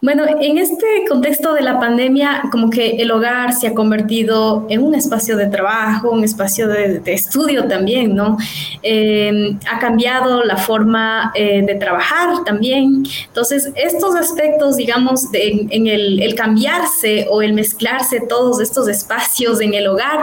bueno, 0.00 0.24
en 0.40 0.58
este 0.58 1.04
contexto 1.08 1.54
de 1.54 1.62
la 1.62 1.80
pandemia, 1.80 2.42
como 2.52 2.68
que 2.68 2.96
el 2.96 3.10
hogar 3.10 3.52
se 3.54 3.68
ha 3.68 3.74
convertido 3.74 4.66
en 4.68 4.82
un 4.82 4.94
espacio 4.94 5.36
de 5.36 5.46
trabajo, 5.46 6.10
un 6.10 6.24
espacio 6.24 6.68
de, 6.68 7.02
estudio 7.06 7.66
también, 7.66 8.14
¿no? 8.14 8.36
Em, 8.82 9.58
ha 9.70 9.78
cambiado 9.78 10.42
la 10.44 10.56
forma 10.56 11.32
eh, 11.34 11.62
de 11.64 11.74
trabajar 11.76 12.44
también. 12.44 13.04
Entonces, 13.26 13.70
estos 13.76 14.14
aspectos, 14.14 14.76
digamos, 14.76 15.28
en, 15.32 15.86
el, 15.86 16.34
cambiarse 16.34 17.26
o 17.30 17.42
el 17.42 17.52
mezclarse 17.52 18.20
todos 18.28 18.60
estos 18.60 18.88
espacios 18.88 19.60
en 19.60 19.74
el 19.74 19.86
hogar, 19.86 20.22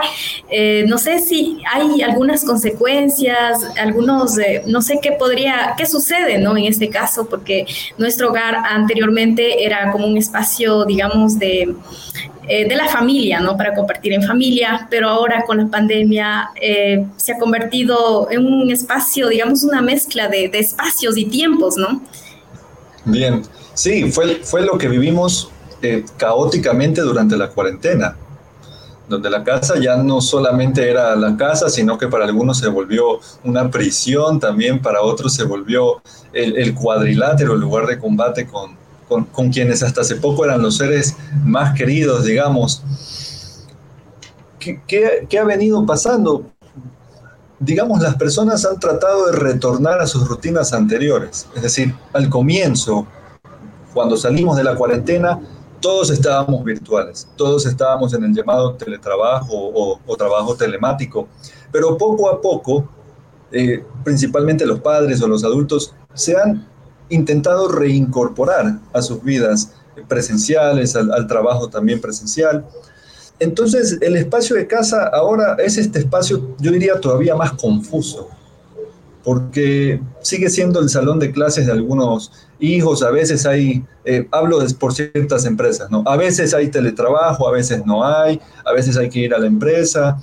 eh, 0.50 0.84
no 0.86 0.98
sé 0.98 1.18
si 1.18 1.60
hay 1.72 2.02
algunas 2.02 2.44
consecuencias, 2.44 3.58
algunos, 3.76 4.38
eh, 4.38 4.62
no 4.66 4.82
sé 4.82 5.00
qué 5.02 5.12
podría, 5.12 5.74
qué 5.76 5.86
sucede, 5.86 6.38
¿no? 6.38 6.56
En 6.56 6.64
este 6.64 6.88
caso, 6.88 7.26
porque 7.28 7.66
nuestro 7.98 8.30
hogar 8.30 8.56
anteriormente 8.68 9.41
era 9.64 9.90
como 9.92 10.06
un 10.06 10.16
espacio, 10.16 10.84
digamos, 10.84 11.38
de, 11.38 11.74
eh, 12.48 12.68
de 12.68 12.74
la 12.74 12.88
familia, 12.88 13.38
¿no? 13.38 13.56
Para 13.56 13.72
compartir 13.72 14.12
en 14.12 14.22
familia, 14.22 14.88
pero 14.90 15.08
ahora 15.08 15.44
con 15.46 15.58
la 15.58 15.66
pandemia 15.68 16.50
eh, 16.60 17.06
se 17.16 17.32
ha 17.32 17.38
convertido 17.38 18.28
en 18.32 18.44
un 18.44 18.68
espacio, 18.70 19.28
digamos, 19.28 19.62
una 19.62 19.80
mezcla 19.80 20.26
de, 20.28 20.50
espacios 20.52 21.16
y 21.16 21.26
tiempos, 21.26 21.76
¿no? 21.76 22.02
Bien, 23.04 23.42
sí, 23.74 24.10
fue, 24.10 24.40
fue 24.42 24.62
lo 24.62 24.76
que 24.76 24.88
vivimos 24.88 25.50
eh, 25.82 26.04
caóticamente 26.16 27.00
durante 27.02 27.36
la 27.36 27.48
cuarentena 27.48 28.16
donde 29.08 29.28
la 29.28 29.44
casa 29.44 29.78
ya 29.78 29.96
no 29.96 30.20
solamente 30.20 30.88
era 30.88 31.14
la 31.16 31.36
casa, 31.36 31.68
sino 31.68 31.98
que 31.98 32.08
para 32.08 32.24
algunos 32.24 32.58
se 32.58 32.68
volvió 32.68 33.20
una 33.44 33.70
prisión, 33.70 34.40
también 34.40 34.80
para 34.80 35.02
otros 35.02 35.34
se 35.34 35.44
volvió 35.44 36.02
el, 36.32 36.56
el 36.56 36.74
cuadrilátero, 36.74 37.52
el 37.52 37.60
lugar 37.60 37.86
de 37.86 37.98
combate 37.98 38.46
con, 38.46 38.81
con, 39.32 39.50
quienes 39.50 39.82
hasta 39.82 40.00
hace 40.00 40.16
poco 40.16 40.44
eran 40.44 40.62
los 40.62 40.76
seres 40.76 41.16
más 41.44 41.76
queridos, 41.76 42.24
digamos. 42.24 42.82
¿Qué, 44.58 45.38
ha 45.38 45.44
venido 45.44 45.84
pasando? 45.84 46.46
Digamos, 47.58 48.00
las 48.00 48.16
personas 48.16 48.64
han 48.64 48.78
tratado 48.78 49.26
de 49.26 49.32
retornar 49.32 50.00
a 50.00 50.06
sus 50.06 50.26
rutinas 50.26 50.72
anteriores. 50.72 51.48
Es 51.54 51.62
decir, 51.62 51.94
al 52.12 52.28
comienzo, 52.28 53.06
cuando 53.92 54.16
salimos 54.16 54.56
de 54.56 54.64
la 54.64 54.74
cuarentena, 54.74 55.40
todos 55.80 56.10
estábamos 56.10 56.64
virtuales, 56.64 57.28
todos 57.36 57.66
estábamos 57.66 58.14
en 58.14 58.24
el 58.24 58.32
llamado 58.32 58.74
teletrabajo 58.74 59.98
o, 60.06 60.16
trabajo 60.16 60.54
telemático, 60.54 61.26
pero 61.72 61.98
poco 61.98 62.30
a 62.30 62.40
poco, 62.40 62.88
eh, 63.50 63.84
principalmente 64.04 64.64
los 64.64 64.80
padres 64.80 65.20
o 65.22 65.26
los 65.26 65.42
adultos, 65.42 65.92
se 66.14 66.36
han 66.36 66.71
intentado 67.12 67.68
reincorporar 67.68 68.78
a 68.92 69.02
sus 69.02 69.22
vidas 69.22 69.72
presenciales, 70.08 70.96
al, 70.96 71.26
trabajo 71.26 71.68
también 71.68 72.00
presencial. 72.00 72.64
Entonces, 73.38 73.98
el 74.00 74.16
espacio 74.16 74.56
de 74.56 74.66
casa 74.66 75.08
ahora 75.08 75.56
es 75.58 75.76
este 75.76 75.98
espacio, 76.00 76.56
yo 76.58 76.70
diría, 76.72 77.00
todavía 77.00 77.34
más 77.34 77.52
confuso, 77.52 78.28
porque 79.24 80.00
sigue 80.20 80.48
siendo 80.48 80.80
el 80.80 80.88
salón 80.88 81.18
de 81.18 81.32
clases 81.32 81.66
de 81.66 81.72
algunos 81.72 82.32
hijos, 82.60 83.02
a 83.02 83.10
veces 83.10 83.44
hay, 83.46 83.84
eh, 84.04 84.26
hablo 84.30 84.60
de, 84.60 84.72
por 84.74 84.94
ciertas 84.94 85.44
empresas, 85.44 85.90
¿no? 85.90 86.02
A 86.06 86.16
veces 86.16 86.54
hay 86.54 86.68
teletrabajo, 86.68 87.48
a 87.48 87.52
veces 87.52 87.84
no 87.84 88.04
hay, 88.04 88.40
a 88.64 88.72
veces 88.72 88.96
hay 88.96 89.08
que 89.08 89.20
ir 89.20 89.34
a 89.34 89.38
la 89.38 89.46
empresa, 89.46 90.22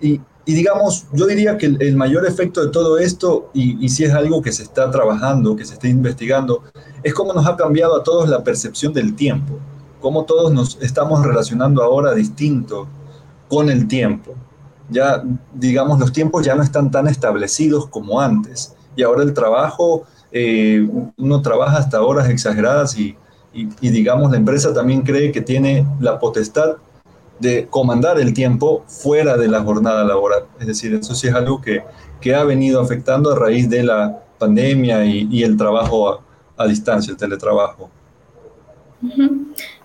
y, 0.00 0.20
y 0.46 0.54
digamos, 0.54 1.06
yo 1.12 1.26
diría 1.26 1.58
que 1.58 1.66
el, 1.66 1.96
mayor 1.96 2.26
efecto 2.26 2.64
de 2.64 2.70
todo 2.70 2.98
esto, 2.98 3.50
y, 3.52 3.88
si 3.88 4.04
es 4.04 4.12
algo 4.12 4.40
que 4.40 4.52
se 4.52 4.62
está 4.62 4.90
trabajando, 4.90 5.54
que 5.54 5.64
se 5.64 5.74
está 5.74 5.86
investigando, 5.86 6.62
es 7.02 7.12
cómo 7.14 7.32
nos 7.32 7.46
ha 7.46 7.56
cambiado 7.56 7.96
a 7.96 8.02
todos 8.02 8.28
la 8.28 8.42
percepción 8.42 8.92
del 8.92 9.14
tiempo, 9.14 9.58
cómo 10.00 10.24
todos 10.24 10.52
nos 10.52 10.78
estamos 10.80 11.24
relacionando 11.24 11.82
ahora 11.82 12.14
distinto 12.14 12.88
con 13.48 13.68
el 13.68 13.86
tiempo. 13.86 14.34
Ya, 14.88 15.22
digamos, 15.54 16.00
los 16.00 16.12
tiempos 16.12 16.44
ya 16.44 16.54
no 16.54 16.62
están 16.62 16.90
tan 16.90 17.06
establecidos 17.06 17.86
como 17.86 18.20
antes. 18.20 18.74
Y 18.96 19.02
ahora 19.02 19.22
el 19.22 19.34
trabajo, 19.34 20.04
eh, 20.32 20.88
uno 21.16 21.42
trabaja 21.42 21.78
hasta 21.78 22.02
horas 22.02 22.28
exageradas 22.28 22.98
y, 22.98 23.16
y, 23.52 23.66
digamos, 23.90 24.30
la 24.30 24.38
empresa 24.38 24.72
también 24.72 25.02
cree 25.02 25.32
que 25.32 25.42
tiene 25.42 25.86
la 26.00 26.18
potestad 26.18 26.76
de 27.40 27.66
comandar 27.68 28.20
el 28.20 28.32
tiempo 28.34 28.84
fuera 28.86 29.36
de 29.36 29.48
la 29.48 29.60
jornada 29.60 30.04
laboral. 30.04 30.44
Es 30.60 30.66
decir, 30.66 30.94
eso 30.94 31.14
sí 31.14 31.28
es 31.28 31.34
algo 31.34 31.60
que, 31.60 31.82
que 32.20 32.34
ha 32.34 32.44
venido 32.44 32.80
afectando 32.80 33.32
a 33.32 33.38
raíz 33.38 33.68
de 33.68 33.82
la 33.82 34.22
pandemia 34.38 35.04
y, 35.04 35.42
el 35.42 35.56
trabajo 35.56 36.22
a, 36.56 36.66
distancia, 36.66 37.10
el 37.10 37.16
teletrabajo. 37.16 37.90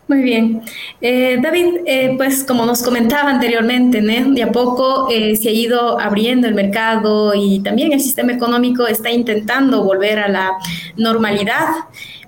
Muy 0.07 0.21
bien. 0.21 0.61
Eh, 1.01 1.39
David, 1.41 1.77
eh, 1.87 2.13
pues 2.15 2.43
como 2.43 2.65
nos 2.65 2.83
comentaba 2.83 3.31
anteriormente, 3.31 4.01
de 4.01 4.43
a 4.43 4.51
poco 4.51 5.07
eh, 5.09 5.35
se 5.35 5.49
ha 5.49 5.51
ido 5.51 5.99
abriendo 5.99 6.47
el 6.47 6.53
mercado 6.53 7.33
y 7.33 7.59
también 7.61 7.91
el 7.91 7.99
sistema 7.99 8.31
económico 8.31 8.85
está 8.85 9.09
intentando 9.09 9.83
volver 9.83 10.19
a 10.19 10.27
la 10.27 10.51
normalidad. 10.95 11.67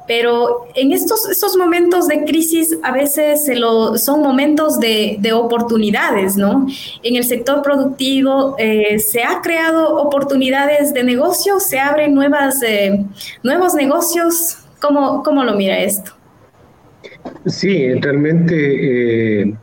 Pero 0.08 0.68
en 0.74 0.92
estos, 0.94 1.30
estos 1.30 1.58
momentos 1.58 2.08
de 2.08 2.24
crisis 2.24 2.78
a 2.82 2.92
veces 2.92 3.44
se 3.46 3.56
lo, 3.56 3.98
son 3.98 4.22
momentos 4.22 4.80
de, 4.80 5.18
de, 5.20 5.34
oportunidades, 5.34 6.38
¿no? 6.38 6.66
En 7.04 7.16
el 7.18 7.24
sector 7.26 7.62
productivo 7.62 8.56
se 8.98 9.24
ha 9.24 9.42
creado 9.42 9.98
oportunidades 9.98 10.94
de 10.94 11.04
negocio, 11.04 11.60
se 11.60 11.80
abren 11.80 12.14
nuevas, 12.16 12.62
nuevos 13.44 13.74
negocios. 13.74 14.58
¿Cómo, 14.80 15.24
¿Cómo 15.24 15.44
lo 15.44 15.56
mira 15.56 15.80
esto? 15.80 16.12
Sí, 17.46 17.94
realmente, 17.96 19.42
eh, 19.42 19.54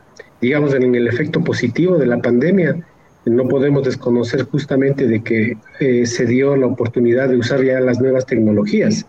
digamos, 0.41 0.73
en 0.73 0.95
el 0.95 1.07
efecto 1.07 1.43
positivo 1.43 1.97
de 1.97 2.05
la 2.05 2.17
pandemia, 2.17 2.85
no 3.25 3.47
podemos 3.47 3.83
desconocer 3.83 4.43
justamente 4.43 5.07
de 5.07 5.23
que 5.23 5.57
eh, 5.79 6.05
se 6.05 6.25
dio 6.25 6.55
la 6.55 6.67
oportunidad 6.67 7.29
de 7.29 7.37
usar 7.37 7.63
ya 7.63 7.79
las 7.79 7.99
nuevas 7.99 8.25
tecnologías. 8.25 9.05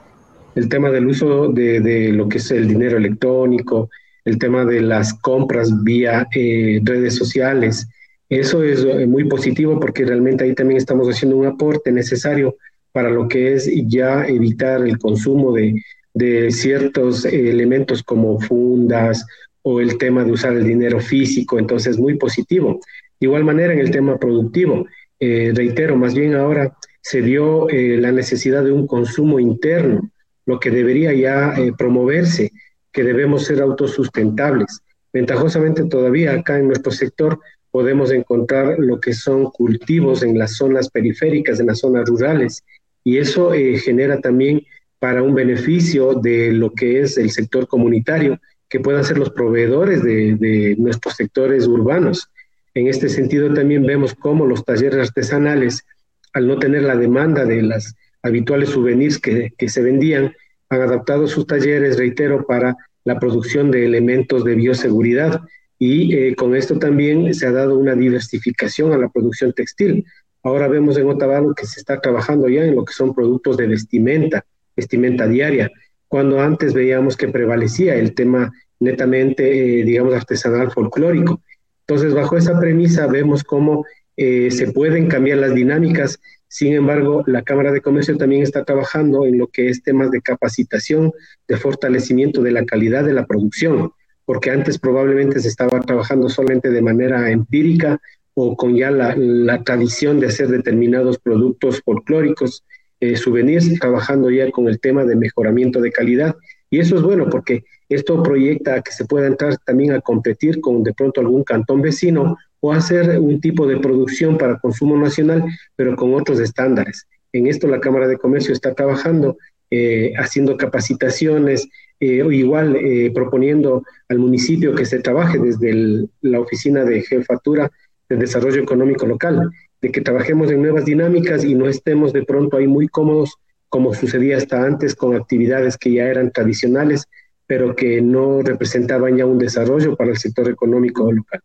El 0.56 0.68
tema 0.68 0.90
del 0.90 1.06
uso 1.06 1.48
de, 1.48 2.10
lo 2.12 2.28
que 2.28 2.38
es 2.38 2.50
el 2.50 2.66
dinero 2.66 2.96
electrónico, 2.96 3.90
el 4.24 4.38
tema 4.38 4.64
de 4.64 4.80
las 4.80 5.14
compras 5.14 5.84
vía 5.84 6.26
eh, 6.34 6.80
redes 6.82 7.14
sociales, 7.14 7.86
eso 8.28 8.64
es 8.64 8.84
muy 9.06 9.24
positivo 9.24 9.78
porque 9.78 10.04
realmente 10.04 10.42
ahí 10.42 10.54
también 10.54 10.78
estamos 10.78 11.06
haciendo 11.08 11.36
un 11.36 11.46
aporte 11.46 11.92
necesario 11.92 12.56
para 12.90 13.10
lo 13.10 13.28
que 13.28 13.52
es 13.52 13.70
ya 13.86 14.26
evitar 14.26 14.84
el 14.84 14.98
consumo 14.98 15.52
de, 15.52 15.80
de 16.14 16.50
ciertos 16.50 17.24
elementos 17.26 18.02
como 18.02 18.40
fundas 18.40 19.24
o 19.62 19.80
el 19.80 19.98
tema 19.98 20.24
de 20.24 20.32
usar 20.32 20.54
el 20.54 20.64
dinero 20.64 20.98
físico, 20.98 21.58
entonces 21.58 21.98
muy 21.98 22.14
positivo. 22.14 22.80
De 23.20 23.26
igual 23.26 23.44
manera 23.44 23.72
en 23.72 23.80
el 23.80 23.90
tema 23.90 24.18
productivo, 24.18 24.86
eh, 25.20 25.52
reitero, 25.54 25.96
más 25.96 26.14
bien 26.14 26.34
ahora 26.34 26.76
se 27.00 27.20
dio 27.20 27.68
eh, 27.68 27.98
la 27.98 28.12
necesidad 28.12 28.64
de 28.64 28.72
un 28.72 28.86
consumo 28.86 29.38
interno, 29.38 30.10
lo 30.46 30.58
que 30.58 30.70
debería 30.70 31.12
ya 31.12 31.54
eh, 31.56 31.72
promoverse, 31.76 32.52
que 32.92 33.02
debemos 33.02 33.44
ser 33.44 33.60
autosustentables. 33.60 34.80
Ventajosamente 35.12 35.84
todavía 35.84 36.32
acá 36.32 36.58
en 36.58 36.68
nuestro 36.68 36.92
sector 36.92 37.38
podemos 37.70 38.10
encontrar 38.10 38.78
lo 38.78 39.00
que 39.00 39.12
son 39.12 39.50
cultivos 39.50 40.22
en 40.22 40.38
las 40.38 40.56
zonas 40.56 40.88
periféricas, 40.88 41.60
en 41.60 41.66
las 41.66 41.80
zonas 41.80 42.08
rurales, 42.08 42.64
y 43.04 43.18
eso 43.18 43.52
genera 43.52 44.20
también 44.20 44.62
para 44.98 45.22
un 45.22 45.34
beneficio 45.34 46.14
de 46.14 46.52
lo 46.52 46.72
que 46.72 47.00
es 47.00 47.18
el 47.18 47.30
sector 47.30 47.68
comunitario, 47.68 48.40
que 48.68 48.80
puedan 48.80 49.04
ser 49.04 49.18
los 49.18 49.30
proveedores 49.30 50.02
de, 50.02 50.74
nuestros 50.78 51.14
sectores 51.14 51.66
urbanos. 51.66 52.28
En 52.74 52.88
este 52.88 53.08
sentido 53.08 53.52
también 53.52 53.86
vemos 53.86 54.14
cómo 54.14 54.46
los 54.46 54.64
talleres 54.64 55.08
artesanales, 55.08 55.84
al 56.32 56.48
no 56.48 56.58
tener 56.58 56.82
la 56.82 56.96
demanda 56.96 57.44
de 57.44 57.62
las 57.62 57.94
habituales 58.26 58.70
souvenirs 58.70 59.18
que, 59.18 59.68
se 59.68 59.82
vendían, 59.82 60.34
han 60.68 60.80
adaptado 60.82 61.26
sus 61.26 61.46
talleres, 61.46 61.96
reitero, 61.96 62.46
para 62.46 62.76
la 63.04 63.18
producción 63.18 63.70
de 63.70 63.86
elementos 63.86 64.44
de 64.44 64.54
bioseguridad. 64.54 65.40
Y 65.78 66.14
eh, 66.14 66.34
con 66.34 66.54
esto 66.56 66.78
también 66.78 67.32
se 67.34 67.46
ha 67.46 67.52
dado 67.52 67.78
una 67.78 67.94
diversificación 67.94 68.92
a 68.92 68.98
la 68.98 69.08
producción 69.08 69.52
textil. 69.52 70.04
Ahora 70.42 70.68
vemos 70.68 70.96
en 70.96 71.08
Otavalo 71.08 71.54
que 71.54 71.66
se 71.66 71.80
está 71.80 72.00
trabajando 72.00 72.48
ya 72.48 72.64
en 72.64 72.74
lo 72.76 72.84
que 72.84 72.92
son 72.92 73.14
productos 73.14 73.56
de 73.56 73.66
vestimenta, 73.66 74.44
vestimenta 74.76 75.26
diaria, 75.26 75.70
cuando 76.08 76.40
antes 76.40 76.72
veíamos 76.72 77.16
que 77.16 77.28
prevalecía 77.28 77.96
el 77.96 78.14
tema 78.14 78.52
netamente, 78.78 79.80
eh, 79.80 79.84
digamos, 79.84 80.14
artesanal 80.14 80.70
folclórico. 80.70 81.40
Entonces, 81.86 82.14
bajo 82.14 82.36
esa 82.36 82.58
premisa 82.58 83.06
vemos 83.06 83.44
cómo 83.44 83.84
eh, 84.16 84.50
se 84.50 84.72
pueden 84.72 85.08
cambiar 85.08 85.38
las 85.38 85.54
dinámicas. 85.54 86.18
Sin 86.48 86.72
embargo, 86.74 87.24
la 87.26 87.42
Cámara 87.42 87.72
de 87.72 87.80
Comercio 87.80 88.16
también 88.16 88.42
está 88.42 88.64
trabajando 88.64 89.26
en 89.26 89.38
lo 89.38 89.48
que 89.48 89.68
es 89.68 89.82
temas 89.82 90.10
de 90.10 90.22
capacitación, 90.22 91.12
de 91.48 91.56
fortalecimiento 91.56 92.42
de 92.42 92.52
la 92.52 92.64
calidad 92.64 93.04
de 93.04 93.12
la 93.12 93.26
producción, 93.26 93.92
porque 94.24 94.50
antes 94.50 94.78
probablemente 94.78 95.40
se 95.40 95.48
estaba 95.48 95.80
trabajando 95.80 96.28
solamente 96.28 96.70
de 96.70 96.82
manera 96.82 97.30
empírica 97.30 98.00
o 98.34 98.56
con 98.56 98.76
ya 98.76 98.90
la, 98.90 99.62
tradición 99.64 100.20
de 100.20 100.26
hacer 100.26 100.48
determinados 100.48 101.18
productos 101.18 101.80
folclóricos 101.84 102.64
eh, 103.00 103.16
souvenirs, 103.16 103.78
trabajando 103.80 104.30
ya 104.30 104.50
con 104.50 104.68
el 104.68 104.78
tema 104.78 105.04
de 105.04 105.16
mejoramiento 105.16 105.80
de 105.80 105.90
calidad. 105.90 106.36
Y 106.70 106.80
eso 106.80 106.96
es 106.96 107.02
bueno 107.02 107.28
porque 107.30 107.64
esto 107.88 108.22
proyecta 108.22 108.82
que 108.82 108.92
se 108.92 109.04
pueda 109.04 109.26
entrar 109.26 109.56
también 109.58 109.92
a 109.92 110.00
competir 110.00 110.60
con 110.60 110.82
de 110.82 110.92
pronto 110.92 111.20
algún 111.20 111.44
cantón 111.44 111.80
vecino 111.80 112.36
o 112.66 112.72
hacer 112.72 113.20
un 113.20 113.40
tipo 113.40 113.66
de 113.66 113.78
producción 113.78 114.36
para 114.36 114.58
consumo 114.58 114.96
nacional, 114.96 115.44
pero 115.76 115.94
con 115.94 116.14
otros 116.14 116.40
estándares. 116.40 117.06
En 117.32 117.46
esto 117.46 117.68
la 117.68 117.80
Cámara 117.80 118.08
de 118.08 118.18
Comercio 118.18 118.52
está 118.52 118.74
trabajando, 118.74 119.36
eh, 119.70 120.12
haciendo 120.18 120.56
capacitaciones, 120.56 121.68
eh, 122.00 122.22
o 122.22 122.32
igual 122.32 122.76
eh, 122.76 123.10
proponiendo 123.14 123.84
al 124.08 124.18
municipio 124.18 124.74
que 124.74 124.84
se 124.84 124.98
trabaje 124.98 125.38
desde 125.38 126.08
la 126.22 126.40
oficina 126.40 126.84
de 126.84 127.02
jefatura 127.02 127.70
de 128.08 128.16
desarrollo 128.16 128.62
económico 128.62 129.06
local 129.06 129.50
de 129.80 129.90
que 129.90 130.00
trabajemos 130.00 130.50
en 130.50 130.62
nuevas 130.62 130.84
dinámicas 130.84 131.44
y 131.44 131.54
no 131.54 131.68
estemos 131.68 132.12
de 132.12 132.24
pronto 132.24 132.56
ahí 132.56 132.66
muy 132.66 132.88
cómodos 132.88 133.36
como 133.68 133.94
sucedía 133.94 134.36
hasta 134.36 134.62
antes 134.62 134.94
con 134.94 135.14
actividades 135.14 135.76
que 135.76 135.92
ya 135.92 136.04
eran 136.04 136.32
tradicionales, 136.32 137.06
pero 137.46 137.76
que 137.76 138.02
no 138.02 138.42
representaban 138.42 139.16
ya 139.16 139.26
un 139.26 139.38
desarrollo 139.38 139.96
para 139.96 140.10
el 140.10 140.16
sector 140.16 140.48
económico 140.48 141.10
local. 141.10 141.40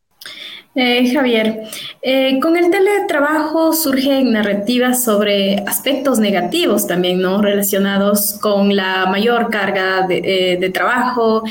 Eh, 0.74 1.14
Javier, 1.14 1.64
eh, 2.02 2.40
con 2.40 2.56
el 2.56 2.72
teletrabajo 2.72 3.74
surgen 3.74 4.32
narrativas 4.32 5.04
sobre 5.04 5.58
aspectos 5.68 6.18
negativos 6.20 6.88
también, 6.88 7.22
¿no? 7.22 7.42
Relacionados 7.42 8.38
con 8.42 8.74
la 8.74 9.06
mayor 9.08 9.50
carga 9.50 10.08
de, 10.08 10.54
eh, 10.54 10.70
trabajo, 10.70 11.44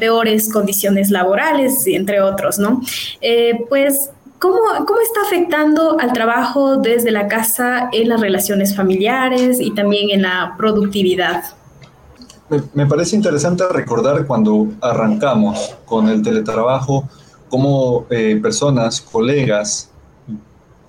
peores 0.00 0.50
condiciones 0.50 1.10
laborales, 1.10 1.86
entre 1.86 2.22
otros, 2.22 2.58
¿no? 2.58 2.80
pues 3.68 4.10
¿Cómo, 4.38 4.56
¿Cómo, 4.86 5.00
está 5.00 5.22
afectando 5.26 5.98
al 5.98 6.12
trabajo 6.12 6.76
desde 6.76 7.10
la 7.10 7.26
casa 7.26 7.88
en 7.92 8.08
las 8.08 8.20
relaciones 8.20 8.74
familiares 8.74 9.60
y 9.60 9.72
también 9.74 10.10
en 10.10 10.22
la 10.22 10.54
productividad? 10.56 11.42
Me, 12.72 12.86
parece 12.86 13.16
interesante 13.16 13.64
recordar 13.68 14.26
cuando 14.26 14.68
arrancamos 14.80 15.76
con 15.84 16.08
el 16.08 16.22
teletrabajo, 16.22 17.08
cómo 17.48 18.06
eh, 18.10 18.38
personas, 18.42 19.00
colegas, 19.00 19.90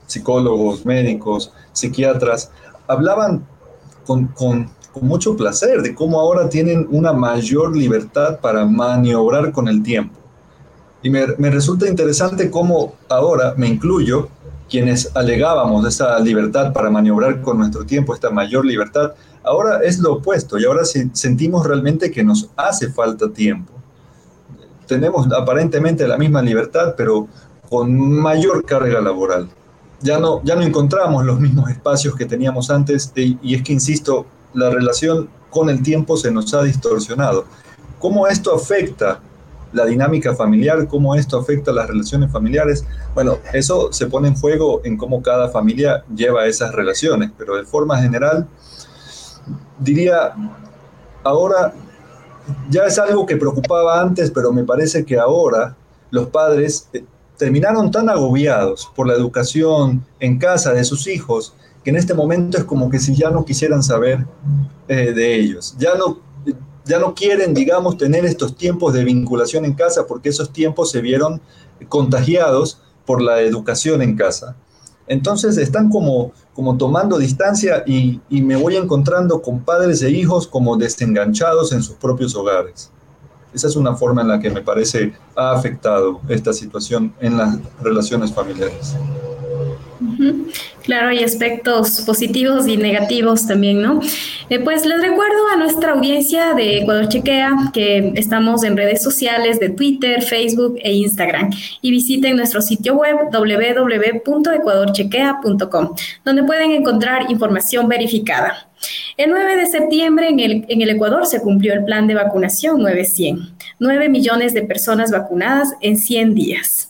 psicólogos, 0.08 0.86
médicos, 0.86 1.54
psiquiatras, 1.72 2.52
hablaban 2.88 3.46
con, 4.06 4.28
con, 4.28 4.70
con 4.92 5.08
mucho 5.08 5.36
placer 5.36 5.82
de 5.82 5.94
cómo 5.94 6.20
ahora 6.20 6.50
tienen 6.50 6.88
una 6.90 7.14
mayor 7.14 7.76
libertad 7.76 8.40
para 8.40 8.66
maniobrar 8.66 9.52
con 9.52 9.68
el 9.68 9.84
tiempo 9.84 10.20
y 11.02 11.10
me, 11.10 11.26
resulta 11.50 11.88
interesante 11.88 12.52
cómo 12.52 12.96
ahora 13.08 13.54
me 13.56 13.68
incluyo, 13.68 14.30
quienes 14.70 15.10
alegábamos 15.16 15.88
esa 15.88 16.20
libertad 16.20 16.74
para 16.74 16.90
maniobrar 16.90 17.42
con 17.42 17.58
nuestro 17.58 17.86
tiempo, 17.86 18.14
esta 18.14 18.30
mayor 18.30 18.66
libertad, 18.66 19.14
ahora 19.44 19.80
es 19.84 20.00
lo 20.00 20.16
opuesto 20.16 20.60
y 20.60 20.66
ahora 20.66 20.84
sentimos 20.86 21.66
realmente 21.66 22.12
que 22.12 22.24
nos 22.24 22.50
hace 22.56 22.92
falta 22.92 23.32
tiempo. 23.32 23.74
Tenemos 24.90 25.32
aparentemente 25.32 26.06
la 26.08 26.18
misma 26.18 26.42
libertad, 26.42 26.96
pero 26.98 27.28
con 27.70 27.98
mayor 27.98 28.66
carga 28.66 29.00
laboral. 29.00 29.48
Ya 30.02 30.18
no, 30.18 30.44
ya 30.44 30.56
no 30.56 30.64
encontramos 30.64 31.24
los 31.24 31.40
mismos 31.40 31.70
espacios 31.70 32.16
que 32.16 32.26
teníamos 32.26 32.70
antes 32.72 33.14
y 33.16 33.54
es 33.54 33.64
que, 33.64 33.72
insisto, 33.72 34.26
la 34.54 34.70
relación 34.70 35.30
con 35.50 35.70
el 35.70 35.84
tiempo 35.84 36.18
se 36.18 36.32
nos 36.32 36.54
ha 36.54 36.64
distorsionado. 36.64 37.46
¿Cómo 38.00 38.28
esto 38.28 38.56
afecta 38.56 39.20
la 39.72 39.86
dinámica 39.86 40.36
familiar, 40.36 40.88
cómo 40.88 41.16
esto 41.16 41.38
afecta 41.38 41.72
las 41.72 41.88
relaciones 41.88 42.32
familiares. 42.32 42.86
Bueno, 43.14 43.38
eso 43.54 43.92
se 43.92 44.08
pone 44.08 44.30
en 44.30 44.36
juego 44.36 44.82
en 44.84 44.98
cómo 44.98 45.22
cada 45.22 45.50
familia 45.50 46.04
lleva 46.14 46.48
esas 46.48 46.74
relaciones, 46.74 47.32
pero 47.38 47.56
de 47.56 47.66
forma 47.66 48.02
general, 48.02 48.48
diría, 49.80 50.34
ahora 51.24 51.74
ya 52.70 52.84
es 52.84 53.00
algo 53.00 53.26
que 53.26 53.38
preocupaba 53.38 54.02
antes, 54.02 54.32
pero 54.32 54.52
me 54.52 54.64
parece 54.64 55.06
que 55.06 55.18
ahora 55.18 55.76
los 56.12 56.28
padres 56.28 56.90
eh, 56.94 57.04
terminaron 57.38 57.92
tan 57.92 58.10
agobiados 58.10 58.92
por 58.96 59.08
la 59.08 59.14
educación 59.14 60.06
en 60.20 60.38
casa 60.38 60.74
de 60.74 60.84
sus 60.84 61.08
hijos, 61.08 61.54
que 61.84 61.90
en 61.90 61.96
este 61.96 62.14
momento 62.14 62.58
es 62.58 62.64
como 62.64 62.90
que 62.90 63.00
si 63.00 63.16
ya 63.16 63.30
no 63.30 63.46
quisieran 63.46 63.84
saber 63.84 64.26
eh, 64.88 65.14
de 65.14 65.36
ellos, 65.36 65.76
ya 65.78 65.96
no 65.96 66.30
ya 66.90 66.98
no 66.98 67.14
quieren, 67.14 67.54
digamos, 67.54 67.98
tener 67.98 68.26
estos 68.26 68.56
tiempos 68.56 68.94
de 68.94 69.04
vinculación 69.04 69.64
en 69.64 69.74
casa 69.74 70.08
porque 70.08 70.30
esos 70.30 70.52
tiempos 70.52 70.90
se 70.90 71.02
vieron 71.02 71.40
contagiados 71.88 72.82
por 73.06 73.22
la 73.22 73.42
educación 73.42 74.02
en 74.02 74.16
casa. 74.16 74.56
Entonces 75.10 75.58
están 75.58 75.90
como, 75.90 76.32
como 76.54 76.78
tomando 76.78 77.18
distancia 77.18 77.84
y, 77.86 78.22
y 78.30 78.42
me 78.42 78.56
voy 78.56 78.78
encontrando 78.78 79.42
con 79.42 79.60
padres 79.60 80.02
e 80.04 80.12
hijos 80.12 80.48
como 80.48 80.78
desenganchados 80.78 81.74
en 81.74 81.82
sus 81.82 81.96
propios 81.96 82.36
hogares. 82.36 82.92
Esa 83.54 83.68
es 83.68 83.76
una 83.76 83.96
forma 83.96 84.22
en 84.22 84.28
la 84.28 84.40
que 84.40 84.52
me 84.52 84.62
parece 84.62 85.14
ha 85.36 85.52
afectado 85.52 86.22
esta 86.30 86.54
situación 86.54 87.14
en 87.20 87.38
las 87.38 87.58
relaciones 87.82 88.32
familiares. 88.32 88.96
Claro, 90.84 91.10
hay 91.10 91.24
aspectos 91.24 92.02
positivos 92.02 92.68
y 92.68 92.78
negativos 92.78 93.46
también, 93.46 93.80
¿no? 93.82 94.00
Eh, 94.50 94.60
pues 94.60 94.86
les 94.86 95.02
recuerdo 95.02 95.50
a 95.54 95.58
nuestra 95.58 95.92
audiencia 95.92 96.54
de 96.54 96.78
Ecuador 96.80 97.10
Chequea 97.10 97.72
que 97.74 98.14
estamos 98.16 98.64
en 98.64 98.78
redes 98.78 99.04
sociales 99.04 99.60
de 99.60 99.68
Twitter, 99.70 100.22
Facebook 100.22 100.78
e 100.82 100.94
Instagram 100.94 101.50
y 101.82 101.92
visiten 101.92 102.38
nuestro 102.38 102.62
sitio 102.62 102.96
web 102.96 103.18
www.ecuadorchequea.com, 103.32 105.96
donde 106.24 106.44
pueden 106.44 106.72
encontrar 106.72 107.30
información 107.30 107.90
verificada. 107.90 108.70
El 109.18 109.32
9 109.32 109.58
de 109.58 109.66
septiembre 109.66 110.30
en 110.30 110.40
el, 110.40 110.66
en 110.70 110.82
el 110.82 110.92
Ecuador 110.92 111.26
se 111.26 111.42
cumplió 111.42 111.74
el 111.74 111.84
plan 111.84 112.08
de 112.08 112.16
vacunación 112.16 112.82
900, 112.82 113.52
9 113.80 114.08
millones 114.08 114.54
de 114.54 114.62
personas 114.64 115.12
vacunadas 115.12 115.74
en 115.82 115.98
100 115.98 116.36
días. 116.36 116.89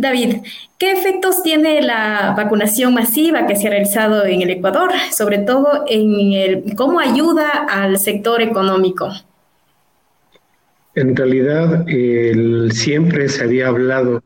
David, 0.00 0.36
¿qué 0.78 0.92
efectos 0.92 1.42
tiene 1.42 1.82
la 1.82 2.32
vacunación 2.36 2.94
masiva 2.94 3.48
que 3.48 3.56
se 3.56 3.66
ha 3.66 3.70
realizado 3.70 4.24
en 4.24 4.42
el 4.42 4.50
Ecuador, 4.50 4.92
sobre 5.10 5.38
todo 5.38 5.84
en 5.88 6.32
el 6.34 6.76
cómo 6.76 7.00
ayuda 7.00 7.48
al 7.68 7.98
sector 7.98 8.40
económico? 8.40 9.10
En 10.94 11.16
realidad, 11.16 11.84
siempre 12.70 13.28
se 13.28 13.42
había 13.42 13.66
hablado 13.66 14.22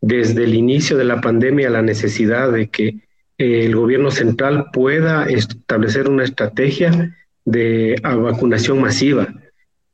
desde 0.00 0.44
el 0.44 0.54
inicio 0.54 0.96
de 0.96 1.04
la 1.04 1.20
pandemia 1.20 1.68
la 1.68 1.82
necesidad 1.82 2.52
de 2.52 2.68
que 2.68 2.98
el 3.38 3.74
gobierno 3.74 4.12
central 4.12 4.66
pueda 4.72 5.24
establecer 5.24 6.08
una 6.08 6.22
estrategia 6.22 7.16
de 7.44 8.00
vacunación 8.04 8.80
masiva. 8.80 9.26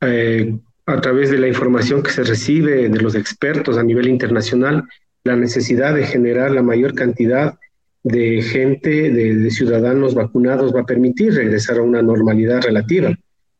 Eh, 0.01 0.53
a 0.85 1.01
través 1.01 1.31
de 1.31 1.39
la 1.39 1.47
información 1.47 2.03
que 2.03 2.11
se 2.11 2.23
recibe 2.23 2.89
de 2.89 3.01
los 3.01 3.15
expertos 3.15 3.79
a 3.79 3.83
nivel 3.83 4.07
internacional, 4.07 4.83
la 5.25 5.35
necesidad 5.35 5.95
de 5.95 6.05
generar 6.05 6.51
la 6.51 6.61
mayor 6.61 6.93
cantidad 6.93 7.55
de 8.03 8.43
gente, 8.43 9.11
de, 9.11 9.49
ciudadanos 9.49 10.13
vacunados, 10.13 10.73
va 10.73 10.81
a 10.81 10.85
permitir 10.85 11.33
regresar 11.33 11.79
a 11.79 11.81
una 11.81 12.03
normalidad 12.03 12.61
relativa, 12.61 13.11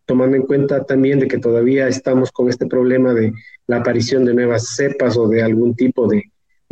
tomando 0.05 0.37
en 0.37 0.43
cuenta 0.43 0.85
también 0.85 1.19
de 1.19 1.27
que 1.27 1.39
todavía 1.39 1.87
estamos 1.87 2.31
con 2.31 2.49
este 2.49 2.67
problema 2.67 3.15
de 3.15 3.33
la 3.65 3.77
aparición 3.77 4.23
de 4.25 4.35
nuevas 4.35 4.75
cepas 4.75 5.17
o 5.17 5.27
de 5.27 5.41
algún 5.41 5.75
tipo 5.75 6.07
de, 6.07 6.23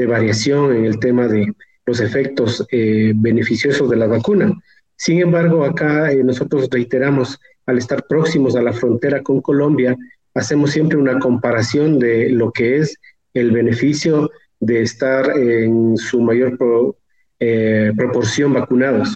variación 0.06 0.76
en 0.76 0.86
el 0.86 1.00
tema 1.00 1.28
de 1.28 1.54
los 1.86 2.00
efectos 2.02 2.66
eh, 2.72 3.14
beneficiosos 3.16 3.90
de 3.90 3.96
la 3.96 4.06
vacuna. 4.06 4.54
Sin 4.98 5.22
embargo, 5.22 5.64
acá 5.64 6.12
eh, 6.12 6.24
nosotros 6.24 6.68
reiteramos, 6.70 7.40
al 7.66 7.78
estar 7.78 8.06
próximos 8.08 8.56
a 8.56 8.62
la 8.62 8.74
frontera 8.74 9.24
con 9.24 9.42
Colombia, 9.42 9.96
hacemos 10.36 10.72
siempre 10.72 10.98
una 10.98 11.20
comparación 11.20 12.00
de 12.00 12.30
lo 12.30 12.52
que 12.52 12.78
es 12.78 12.98
el 13.34 13.52
beneficio 13.52 14.30
de 14.66 14.82
estar 14.82 15.38
en 15.38 15.98
su 15.98 16.22
mayor 16.22 16.58
eh, 17.40 17.92
proporción 17.98 18.54
vacunados. 18.54 19.16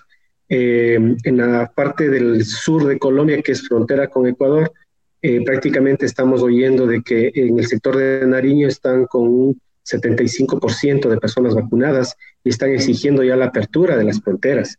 Eh, 0.49 0.95
en 1.23 1.37
la 1.37 1.71
parte 1.73 2.09
del 2.09 2.43
sur 2.43 2.85
de 2.85 2.99
Colombia, 2.99 3.41
que 3.41 3.53
es 3.53 3.65
frontera 3.65 4.07
con 4.07 4.27
Ecuador, 4.27 4.71
eh, 5.21 5.43
prácticamente 5.45 6.05
estamos 6.05 6.41
oyendo 6.41 6.85
de 6.85 7.01
que 7.01 7.31
en 7.33 7.59
el 7.59 7.65
sector 7.65 7.95
de 7.95 8.27
Nariño 8.27 8.67
están 8.67 9.05
con 9.05 9.27
un 9.27 9.61
75% 9.85 11.07
de 11.07 11.17
personas 11.17 11.55
vacunadas 11.55 12.15
y 12.43 12.49
están 12.49 12.71
exigiendo 12.71 13.23
ya 13.23 13.37
la 13.37 13.45
apertura 13.45 13.95
de 13.95 14.03
las 14.03 14.21
fronteras. 14.21 14.77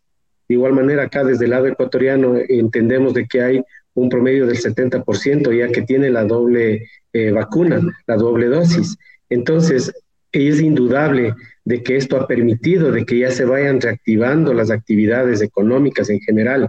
De 0.49 0.55
igual 0.55 0.75
manera, 0.75 1.05
acá 1.05 1.25
desde 1.25 1.47
el 1.47 1.53
lado 1.53 1.67
ecuatoriano 1.67 2.37
entendemos 2.37 3.15
de 3.15 3.27
que 3.27 3.41
hay 3.41 3.63
un 3.95 4.11
promedio 4.11 4.47
del 4.47 4.59
70% 4.59 5.57
ya 5.57 5.73
que 5.73 5.83
tiene 5.83 6.11
la 6.11 6.25
doble 6.25 6.87
vacuna, 7.33 7.81
la 8.07 8.17
doble 8.17 8.47
dosis. 8.47 8.97
Entonces, 9.31 9.93
es 10.33 10.61
indudable 10.61 11.35
de 11.65 11.83
que 11.83 11.97
esto 11.97 12.17
ha 12.17 12.27
permitido 12.27 12.91
de 12.91 13.05
que 13.05 13.19
ya 13.19 13.31
se 13.31 13.45
vayan 13.45 13.81
reactivando 13.81 14.55
las 14.55 14.71
actividades 14.71 15.43
económicas 15.43 16.11
en 16.11 16.21
general. 16.21 16.69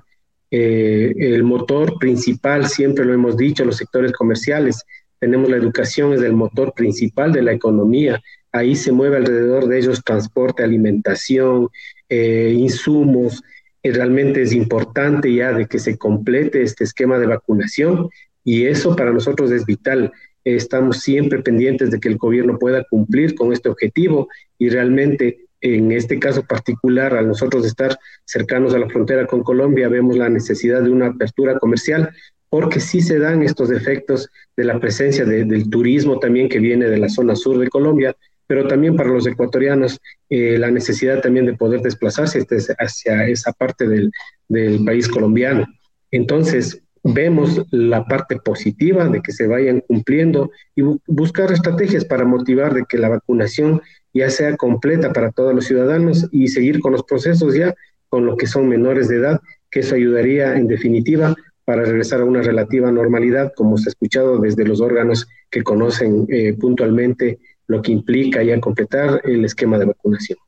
Eh, 0.51 1.13
el 1.17 1.43
motor 1.43 1.99
principal, 1.99 2.67
siempre 2.67 3.05
lo 3.05 3.13
hemos 3.13 3.37
dicho, 3.37 3.63
los 3.65 3.77
sectores 3.77 4.11
comerciales, 4.13 4.83
tenemos 5.19 5.49
la 5.49 5.57
educación, 5.57 6.13
es 6.13 6.21
el 6.21 6.33
motor 6.33 6.73
principal 6.73 7.31
de 7.31 7.41
la 7.43 7.51
economía. 7.51 8.21
Ahí 8.51 8.75
se 8.75 8.91
mueve 8.91 9.17
alrededor 9.17 9.67
de 9.67 9.79
ellos 9.79 10.03
transporte, 10.03 10.63
alimentación, 10.63 11.67
eh, 12.07 12.53
insumos. 12.57 13.43
Y 13.83 13.91
realmente 13.91 14.41
es 14.41 14.53
importante 14.53 15.33
ya 15.33 15.53
de 15.53 15.65
que 15.67 15.79
se 15.79 15.97
complete 15.97 16.61
este 16.61 16.83
esquema 16.83 17.17
de 17.19 17.27
vacunación 17.27 18.09
y 18.43 18.65
eso 18.65 18.95
para 18.95 19.11
nosotros 19.11 19.51
es 19.51 19.65
vital. 19.65 20.11
Estamos 20.43 20.99
siempre 20.99 21.41
pendientes 21.41 21.91
de 21.91 21.99
que 21.99 22.09
el 22.09 22.17
gobierno 22.17 22.57
pueda 22.57 22.83
cumplir 22.83 23.35
con 23.35 23.53
este 23.53 23.69
objetivo 23.69 24.27
y 24.57 24.69
realmente 24.69 25.49
en 25.61 25.91
este 25.91 26.19
caso 26.19 26.43
particular, 26.43 27.13
al 27.15 27.27
nosotros 27.27 27.65
estar 27.65 27.97
cercanos 28.25 28.73
a 28.73 28.79
la 28.79 28.87
frontera 28.87 29.27
con 29.27 29.43
Colombia, 29.43 29.89
vemos 29.89 30.17
la 30.17 30.29
necesidad 30.29 30.81
de 30.81 30.89
una 30.89 31.07
apertura 31.07 31.59
comercial 31.59 32.11
porque 32.49 32.79
sí 32.79 33.01
se 33.01 33.19
dan 33.19 33.43
estos 33.43 33.69
efectos 33.69 34.29
de 34.55 34.63
la 34.63 34.79
presencia 34.79 35.25
del 35.25 35.69
turismo 35.69 36.19
también 36.19 36.49
que 36.49 36.59
viene 36.59 36.87
de 36.87 36.97
la 36.97 37.09
zona 37.09 37.35
sur 37.35 37.59
de 37.59 37.67
Colombia, 37.67 38.15
pero 38.47 38.67
también 38.67 38.95
para 38.95 39.09
los 39.09 39.27
ecuatorianos 39.27 39.99
eh, 40.29 40.57
la 40.57 40.71
necesidad 40.71 41.21
también 41.21 41.45
de 41.45 41.53
poder 41.53 41.81
desplazarse 41.81 42.43
hacia 42.79 43.27
esa 43.27 43.53
parte 43.53 43.87
del, 43.87 44.11
del 44.47 44.83
país 44.83 45.07
colombiano. 45.07 45.67
Entonces, 46.09 46.81
vemos 47.03 47.65
la 47.71 48.05
parte 48.05 48.37
positiva 48.37 49.07
de 49.07 49.21
que 49.21 49.31
se 49.31 49.47
vayan 49.47 49.81
cumpliendo 49.81 50.51
y 50.75 50.83
buscar 51.07 51.51
estrategias 51.51 52.05
para 52.05 52.25
motivar 52.25 52.73
de 52.73 52.85
que 52.87 52.97
la 52.97 53.09
vacunación 53.09 53.81
ya 54.13 54.29
sea 54.29 54.57
completa 54.57 55.13
para 55.13 55.31
todos 55.31 55.53
los 55.53 55.65
ciudadanos 55.65 56.27
y 56.31 56.47
seguir 56.47 56.79
con 56.79 56.93
los 56.93 57.03
procesos 57.03 57.53
ya 57.55 57.73
con 58.09 58.25
los 58.25 58.37
que 58.37 58.47
son 58.47 58.67
menores 58.67 59.07
de 59.07 59.17
edad, 59.17 59.39
que 59.69 59.81
eso 59.81 59.95
ayudaría 59.95 60.57
en 60.57 60.67
definitiva 60.67 61.35
para 61.63 61.83
regresar 61.83 62.21
a 62.21 62.25
una 62.25 62.41
relativa 62.41 62.91
normalidad, 62.91 63.53
como 63.55 63.77
se 63.77 63.89
ha 63.89 63.91
escuchado 63.91 64.39
desde 64.39 64.65
los 64.65 64.81
órganos 64.81 65.27
que 65.51 65.61
conocen 65.61 66.25
eh, 66.29 66.53
puntualmente 66.53 67.37
lo 67.67 67.83
que 67.83 67.91
implica 67.91 68.41
ya 68.41 68.59
completar 68.59 69.21
el 69.23 69.45
esquema 69.45 69.77
de 69.77 69.85
vacunación. 69.85 70.39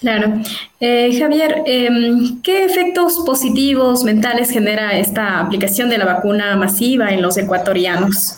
Claro. 0.00 0.32
Eh, 0.80 1.14
Javier, 1.18 1.62
em, 1.66 2.40
¿qué 2.40 2.64
efectos 2.64 3.22
positivos 3.26 4.02
mentales 4.02 4.50
genera 4.50 4.98
esta 4.98 5.40
aplicación 5.40 5.90
de 5.90 5.98
la 5.98 6.06
vacuna 6.06 6.56
masiva 6.56 7.10
en 7.10 7.20
los 7.20 7.36
ecuatorianos? 7.36 8.36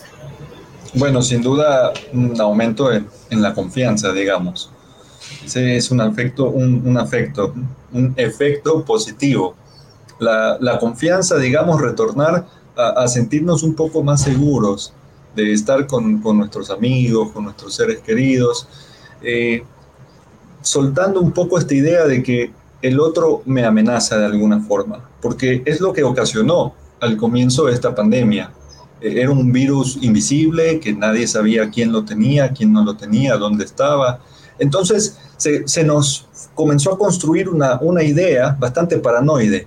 Bueno, 0.94 1.22
sin 1.22 1.40
duda 1.40 1.92
un 2.12 2.38
aumento 2.40 2.92
en, 2.92 3.07
la 3.31 3.55
confianza, 3.55 4.12
digamos. 4.12 4.70
Es 5.55 5.90
un 5.90 6.01
afecto, 6.01 6.51
un, 6.51 6.98
afecto, 6.98 7.55
un 7.92 8.12
efecto 8.16 8.85
positivo. 8.85 9.55
La, 10.18 10.79
confianza, 10.81 11.38
digamos, 11.38 11.81
retornar 11.81 12.44
a, 12.77 13.07
sentirnos 13.07 13.62
un 13.62 13.75
poco 13.75 14.03
más 14.03 14.22
seguros 14.22 14.92
de 15.35 15.53
estar 15.53 15.87
con, 15.87 16.20
nuestros 16.20 16.70
amigos, 16.70 17.31
con 17.31 17.44
nuestros 17.44 17.75
seres 17.75 18.01
queridos. 18.01 18.68
Eh, 19.22 19.64
soltando 20.62 21.20
un 21.20 21.33
poco 21.33 21.59
esta 21.59 21.75
idea 21.75 22.07
de 22.07 22.22
que 22.22 22.53
el 22.81 22.98
otro 22.98 23.42
me 23.44 23.64
amenaza 23.64 24.18
de 24.18 24.27
alguna 24.27 24.61
forma, 24.61 25.09
porque 25.20 25.62
es 25.64 25.81
lo 25.81 25.92
que 25.92 26.03
ocasionó 26.03 26.75
al 27.01 27.16
comienzo 27.16 27.66
de 27.66 27.75
esta 27.75 27.94
pandemia. 27.94 28.51
E, 29.01 29.20
era 29.20 29.31
un 29.31 29.53
virus 29.53 29.98
invisible 30.03 30.81
que 30.81 30.92
nadie 30.92 31.27
sabía 31.27 31.70
quién 31.70 31.92
lo 31.92 32.05
tenía, 32.05 32.53
quién 32.53 32.72
no 32.72 32.85
lo 32.85 32.96
tenía, 32.96 33.37
dónde 33.37 33.64
estaba. 33.64 34.20
Entonces 34.59 35.18
se, 35.37 35.85
nos 35.85 36.27
comenzó 36.55 36.94
a 36.94 36.98
construir 36.98 37.48
una, 37.48 37.79
una 37.81 38.03
idea 38.03 38.57
bastante 38.59 38.98
paranoide, 38.98 39.66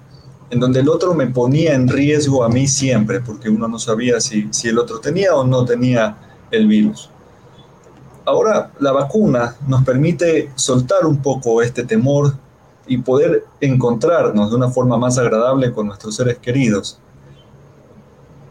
en 0.50 0.60
donde 0.60 0.82
el 0.82 0.90
otro 0.90 1.14
me 1.14 1.28
ponía 1.28 1.74
en 1.74 1.88
riesgo 1.88 2.44
a 2.44 2.50
mí 2.50 2.68
siempre, 2.68 3.20
porque 3.20 3.50
uno 3.50 3.68
no 3.68 3.80
sabía 3.80 4.20
si, 4.20 4.48
si 4.52 4.70
el 4.70 4.78
otro 4.78 5.00
tenía 5.00 5.36
o 5.36 5.46
no 5.46 5.66
tenía 5.66 6.18
el 6.52 6.68
virus. 6.68 7.10
Ahora 8.26 8.72
la 8.80 8.92
vacuna 8.92 9.56
nos 9.68 9.84
permite 9.84 10.50
soltar 10.56 11.06
un 11.06 11.22
poco 11.22 11.62
este 11.62 11.84
temor 11.84 12.36
y 12.88 12.98
poder 12.98 13.46
encontrarnos 13.62 14.50
de 14.50 14.56
una 14.56 14.70
forma 14.70 14.98
más 14.98 15.18
agradable 15.18 15.72
con 15.72 15.88
nuestros 15.88 16.16
seres 16.16 16.40
queridos. 16.40 17.00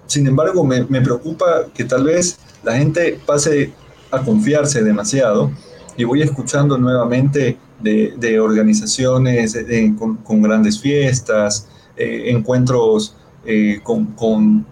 Sin 0.06 0.26
embargo, 0.26 0.62
me, 0.64 0.84
preocupa 1.00 1.66
que 1.74 1.84
tal 1.84 2.04
vez 2.04 2.38
la 2.62 2.76
gente 2.76 3.18
pase 3.26 3.72
a 4.10 4.20
confiarse 4.20 4.82
demasiado 4.82 5.50
y 5.96 6.04
voy 6.04 6.22
escuchando 6.22 6.78
nuevamente 6.78 7.58
de, 7.80 8.40
organizaciones 8.40 9.56
con, 9.98 10.42
grandes 10.42 10.80
fiestas, 10.80 11.68
eh, 11.96 12.24
encuentros 12.26 13.16
eh, 13.44 13.80
con, 13.82 14.06
con 14.12 14.64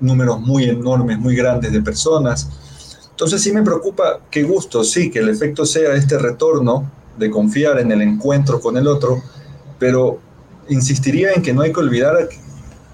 números 0.00 0.40
muy 0.40 0.64
enormes, 0.64 1.18
muy 1.18 1.36
grandes 1.36 1.72
de 1.72 1.82
personas 1.82 2.48
entonces 3.20 3.42
sí 3.42 3.52
me 3.52 3.62
preocupa, 3.62 4.20
qué 4.30 4.44
gusto, 4.44 4.82
sí, 4.82 5.10
que 5.10 5.18
el 5.18 5.28
efecto 5.28 5.66
sea 5.66 5.92
este 5.92 6.18
retorno 6.18 6.90
de 7.18 7.30
confiar 7.30 7.78
en 7.78 7.92
el 7.92 8.00
encuentro 8.00 8.62
con 8.62 8.78
el 8.78 8.88
otro, 8.88 9.22
pero 9.78 10.20
insistiría 10.70 11.32
en 11.32 11.42
que 11.42 11.52
no 11.52 11.60
hay 11.60 11.70
que 11.70 11.80
olvidar 11.80 12.30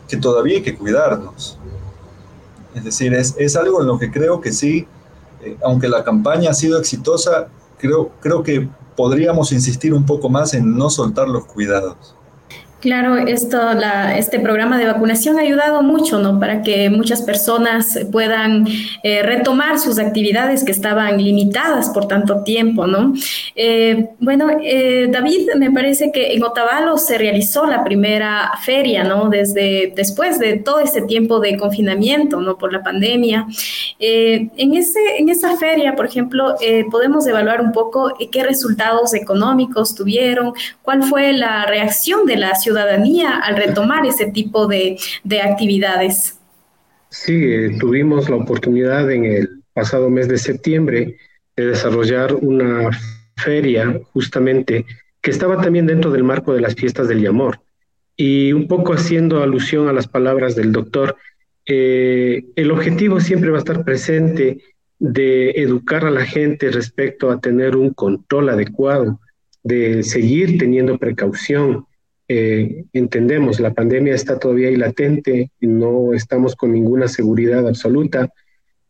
que 0.09 0.17
todavía 0.17 0.57
hay 0.57 0.63
que 0.65 0.75
cuidarnos. 0.75 1.61
Es 2.75 2.83
decir, 2.83 3.15
es, 3.15 3.37
es 3.39 3.55
algo 3.55 3.81
en 3.81 3.87
lo 3.87 4.01
que 4.01 4.11
creo 4.11 4.41
que 4.41 4.53
sí, 4.53 4.89
eh, 5.45 5.57
aunque 5.63 5.89
la 5.89 6.03
campaña 6.03 6.51
ha 6.51 6.55
sido 6.55 6.81
exitosa, 6.81 7.47
creo, 7.79 8.11
creo 8.21 8.43
que 8.43 8.69
podríamos 8.97 9.53
insistir 9.53 9.95
un 9.95 10.07
poco 10.07 10.29
más 10.29 10.55
en 10.55 10.77
no 10.77 10.91
soltar 10.91 11.29
los 11.29 11.45
cuidados. 11.45 12.17
Claro, 12.81 13.17
esto, 13.17 13.59
este 14.15 14.39
programa 14.39 14.79
de 14.79 14.85
vacunación 14.85 15.39
ha 15.39 15.43
ayudado 15.43 15.83
mucho, 15.83 16.19
¿no? 16.19 16.39
Para 16.39 16.63
que 16.63 16.91
muchas 16.91 17.23
personas 17.23 17.99
puedan 18.13 18.67
eh, 19.03 19.23
retomar 19.23 19.79
sus 19.79 19.99
actividades 19.99 20.63
que 20.63 20.73
estaban 20.73 21.17
limitadas 21.17 21.89
por 21.89 22.07
tanto 22.07 22.45
tiempo, 22.45 22.87
¿no? 22.87 23.15
Eh, 23.55 24.11
bueno, 24.21 24.49
eh, 24.63 25.09
David, 25.11 25.49
me 25.57 25.71
parece 25.71 26.13
que 26.13 26.35
en 26.35 26.45
Otavalo 26.45 26.99
se 26.99 27.17
realizó 27.17 27.65
la 27.65 27.83
primera 27.83 28.53
feria, 28.63 29.05
¿no? 29.05 29.31
Desde 29.31 29.95
después 29.97 30.39
de 30.39 30.59
todo 30.59 30.81
ese 30.81 31.01
tiempo 31.01 31.41
de 31.41 31.57
confinamiento, 31.57 32.43
¿no? 32.43 32.59
Por 32.59 32.75
la 32.75 32.83
pandemia. 32.83 33.47
en, 33.99 34.75
ese, 34.75 35.01
en 35.19 35.31
esa 35.31 35.57
feria, 35.57 35.97
por 35.97 36.05
ejemplo, 36.05 36.57
podemos 36.91 37.27
evaluar 37.27 37.63
un 37.63 37.73
poco 37.73 38.13
qué 38.31 38.43
resultados 38.43 39.15
económicos 39.15 39.95
tuvieron, 39.95 40.53
cuál 40.83 41.05
fue 41.05 41.33
la 41.33 41.65
reacción 41.65 42.27
de 42.27 42.37
la 42.37 42.55
ciudadanía 42.67 43.39
al 43.39 43.57
retomar 43.57 44.05
ese 44.05 44.33
tipo 44.33 44.67
de, 44.67 44.99
actividades? 45.41 46.41
Sí, 47.11 47.33
eh, 47.33 47.77
tuvimos 47.79 48.29
la 48.29 48.37
oportunidad 48.37 49.09
en 49.11 49.25
el 49.25 49.63
pasado 49.73 50.11
mes 50.11 50.27
de 50.27 50.39
septiembre 50.39 51.17
de 51.57 51.67
desarrollar 51.67 52.35
una 52.35 52.91
feria 53.37 54.01
justamente 54.13 54.85
que 55.21 55.31
estaba 55.31 55.61
también 55.61 55.87
dentro 55.87 56.11
del 56.11 56.25
marco 56.25 56.53
de 56.53 56.61
las 56.61 56.75
fiestas 56.75 57.07
del 57.07 57.23
Yamor. 57.23 57.61
Y 58.17 58.53
un 58.53 58.67
poco 58.67 58.95
haciendo 58.95 59.43
alusión 59.43 59.89
a 59.89 59.93
las 59.93 60.09
palabras 60.09 60.57
del 60.57 60.73
doctor, 60.73 61.17
eh, 61.67 62.45
el 62.57 62.71
objetivo 62.73 63.21
siempre 63.21 63.51
va 63.51 63.59
a 63.59 63.65
estar 63.65 63.85
presente 63.85 64.59
de 64.99 65.51
educar 65.51 66.05
a 66.05 66.11
la 66.11 66.25
gente 66.25 66.71
respecto 66.71 67.31
a 67.31 67.41
tener 67.41 67.77
un 67.77 67.93
control 67.93 68.49
adecuado, 68.49 69.21
de 69.63 70.03
seguir 70.03 70.59
teniendo 70.59 70.99
precaución, 70.99 71.87
eh, 72.29 72.85
entendemos, 72.93 73.61
la 73.61 73.73
pandemia 73.73 74.15
está 74.15 74.39
todavía 74.39 74.69
ahí 74.69 74.77
latente, 74.77 75.51
no 75.61 76.13
estamos 76.13 76.57
con 76.57 76.73
ninguna 76.73 77.09
seguridad 77.09 77.67
absoluta, 77.67 78.31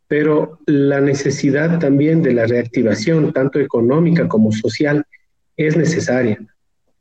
pero 0.09 0.59
la 0.67 1.01
necesidad 1.01 1.79
también 1.79 2.23
de 2.23 2.33
la 2.33 2.47
reactivación, 2.47 3.33
tanto 3.33 3.59
económica 3.59 4.29
como 4.29 4.53
social, 4.53 5.05
es 5.57 5.77
necesaria. 5.77 6.39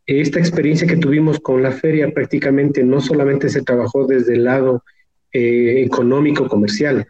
Esta 0.06 0.40
experiencia 0.40 0.88
que 0.88 0.98
tuvimos 0.98 1.40
con 1.40 1.64
la 1.64 1.72
feria 1.72 2.12
prácticamente 2.12 2.84
no 2.84 3.02
solamente 3.02 3.50
se 3.50 3.62
trabajó 3.62 4.06
desde 4.06 4.36
el 4.36 4.44
lado 4.44 4.84
eh, 5.32 5.84
económico, 5.86 6.48
comercial, 6.48 7.08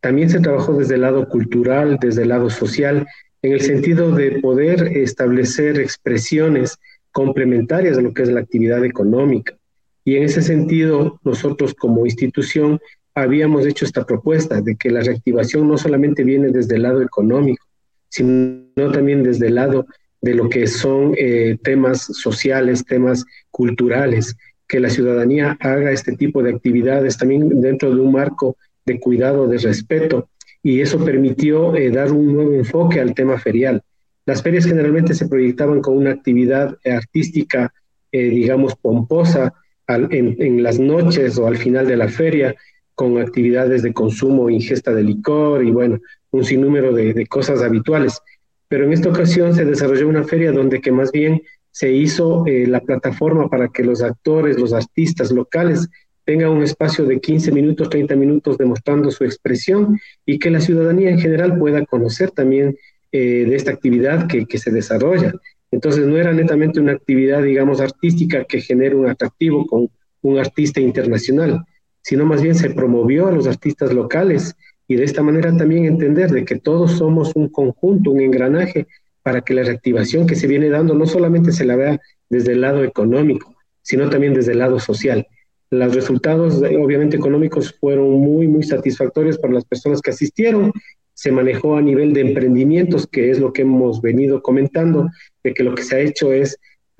también 0.00 0.28
se 0.28 0.40
trabajó 0.40 0.74
desde 0.74 0.96
el 0.96 1.02
lado 1.02 1.28
cultural, 1.28 1.98
desde 2.00 2.22
el 2.22 2.30
lado 2.30 2.50
social, 2.50 3.06
en 3.42 3.52
el 3.52 3.60
sentido 3.60 4.10
de 4.10 4.40
poder 4.40 4.96
establecer 4.96 5.78
expresiones 5.78 6.76
complementarias 7.12 7.96
de 7.96 8.02
lo 8.02 8.12
que 8.12 8.22
es 8.22 8.30
la 8.30 8.40
actividad 8.40 8.84
económica. 8.84 9.56
Y 10.04 10.16
en 10.16 10.24
ese 10.24 10.42
sentido, 10.42 11.20
nosotros 11.24 11.74
como 11.74 12.06
institución 12.06 12.80
habíamos 13.14 13.66
hecho 13.66 13.84
esta 13.84 14.04
propuesta 14.04 14.60
de 14.60 14.76
que 14.76 14.90
la 14.90 15.00
reactivación 15.00 15.68
no 15.68 15.78
solamente 15.78 16.24
viene 16.24 16.48
desde 16.48 16.76
el 16.76 16.82
lado 16.82 17.02
económico, 17.02 17.64
sino 18.08 18.90
también 18.92 19.22
desde 19.22 19.48
el 19.48 19.56
lado 19.56 19.86
de 20.20 20.34
lo 20.34 20.48
que 20.48 20.66
son 20.66 21.14
eh, 21.18 21.58
temas 21.62 22.00
sociales, 22.00 22.84
temas 22.84 23.24
culturales, 23.50 24.36
que 24.66 24.80
la 24.80 24.88
ciudadanía 24.88 25.56
haga 25.60 25.90
este 25.90 26.16
tipo 26.16 26.42
de 26.42 26.50
actividades 26.50 27.18
también 27.18 27.60
dentro 27.60 27.94
de 27.94 28.00
un 28.00 28.12
marco 28.12 28.56
de 28.86 28.98
cuidado, 28.98 29.46
de 29.46 29.58
respeto, 29.58 30.28
y 30.62 30.80
eso 30.80 31.04
permitió 31.04 31.74
eh, 31.74 31.90
dar 31.90 32.12
un 32.12 32.32
nuevo 32.32 32.54
enfoque 32.54 33.00
al 33.00 33.14
tema 33.14 33.38
ferial. 33.38 33.82
Las 34.24 34.42
ferias 34.42 34.64
generalmente 34.64 35.14
se 35.14 35.28
proyectaban 35.28 35.80
con 35.80 35.96
una 35.96 36.12
actividad 36.12 36.76
artística, 36.84 37.72
eh, 38.12 38.28
digamos, 38.28 38.76
pomposa 38.76 39.52
en, 39.88 40.62
las 40.62 40.78
noches 40.78 41.38
o 41.38 41.46
al 41.46 41.56
final 41.56 41.86
de 41.86 41.96
la 41.96 42.08
feria, 42.08 42.54
con 42.94 43.18
actividades 43.18 43.82
de 43.82 43.92
consumo, 43.92 44.48
ingesta 44.48 44.92
de 44.92 45.02
licor 45.02 45.64
y 45.64 45.70
bueno, 45.70 45.98
un 46.30 46.44
sinnúmero 46.44 46.92
de, 46.92 47.26
cosas 47.26 47.62
habituales. 47.62 48.20
Pero 48.68 48.84
en 48.84 48.92
esta 48.92 49.08
ocasión 49.08 49.54
se 49.54 49.64
desarrolló 49.64 50.08
una 50.08 50.24
feria 50.24 50.52
donde 50.52 50.80
que 50.80 50.92
más 50.92 51.10
bien 51.10 51.42
se 51.70 51.90
hizo 51.90 52.46
eh, 52.46 52.66
la 52.66 52.80
plataforma 52.80 53.48
para 53.48 53.68
que 53.68 53.82
los 53.82 54.02
actores, 54.02 54.58
los 54.58 54.72
artistas 54.72 55.32
locales 55.32 55.88
tengan 56.24 56.50
un 56.50 56.62
espacio 56.62 57.04
de 57.04 57.20
15 57.20 57.50
minutos, 57.50 57.90
30 57.90 58.14
minutos 58.14 58.56
demostrando 58.56 59.10
su 59.10 59.24
expresión 59.24 59.98
y 60.24 60.38
que 60.38 60.50
la 60.50 60.60
ciudadanía 60.60 61.10
en 61.10 61.18
general 61.18 61.58
pueda 61.58 61.84
conocer 61.84 62.30
también 62.30 62.76
eh, 63.12 63.44
de 63.46 63.54
esta 63.54 63.70
actividad 63.70 64.26
que, 64.26 64.46
que, 64.46 64.58
se 64.58 64.70
desarrolla. 64.70 65.32
Entonces 65.70 66.06
no 66.06 66.16
era 66.16 66.32
netamente 66.32 66.80
una 66.80 66.92
actividad, 66.92 67.42
digamos, 67.42 67.80
artística 67.80 68.44
que 68.44 68.60
genere 68.60 68.94
un 68.94 69.08
atractivo 69.08 69.66
con 69.66 69.90
un 70.22 70.38
artista 70.38 70.80
internacional, 70.80 71.64
sino 72.02 72.24
más 72.24 72.42
bien 72.42 72.54
se 72.54 72.70
promovió 72.70 73.26
a 73.26 73.32
los 73.32 73.46
artistas 73.46 73.92
locales 73.92 74.54
y 74.88 74.96
de 74.96 75.04
esta 75.04 75.22
manera 75.22 75.56
también 75.56 75.84
entender 75.84 76.30
de 76.30 76.44
que 76.44 76.58
todos 76.58 76.92
somos 76.92 77.32
un 77.34 77.48
conjunto, 77.48 78.10
un 78.10 78.20
engranaje 78.20 78.86
para 79.22 79.40
que 79.40 79.54
la 79.54 79.62
reactivación 79.62 80.26
que 80.26 80.34
se 80.34 80.46
viene 80.46 80.68
dando 80.68 80.94
no 80.94 81.06
solamente 81.06 81.52
se 81.52 81.64
la 81.64 81.76
vea 81.76 82.00
desde 82.28 82.52
el 82.52 82.60
lado 82.60 82.82
económico, 82.82 83.54
sino 83.82 84.08
también 84.10 84.34
desde 84.34 84.52
el 84.52 84.58
lado 84.58 84.78
social. 84.78 85.26
Los 85.70 85.94
resultados, 85.94 86.56
obviamente, 86.56 87.16
económicos 87.16 87.74
fueron 87.80 88.10
muy, 88.10 88.48
muy 88.48 88.62
satisfactorios 88.62 89.38
para 89.38 89.54
las 89.54 89.64
personas 89.64 90.02
que 90.02 90.10
asistieron 90.10 90.72
se 91.14 91.32
manejó 91.32 91.76
a 91.76 91.82
nivel 91.82 92.12
de 92.12 92.22
emprendimientos, 92.22 93.06
que 93.06 93.30
es 93.30 93.38
lo 93.38 93.52
que 93.52 93.62
hemos 93.62 94.00
venido 94.00 94.42
comentando, 94.42 95.08
de 95.44 95.54
que 95.54 95.62
lo 95.62 95.74
que 95.74 95.82
se 95.82 95.96
ha 95.96 96.00
hecho 96.00 96.32
es 96.32 96.58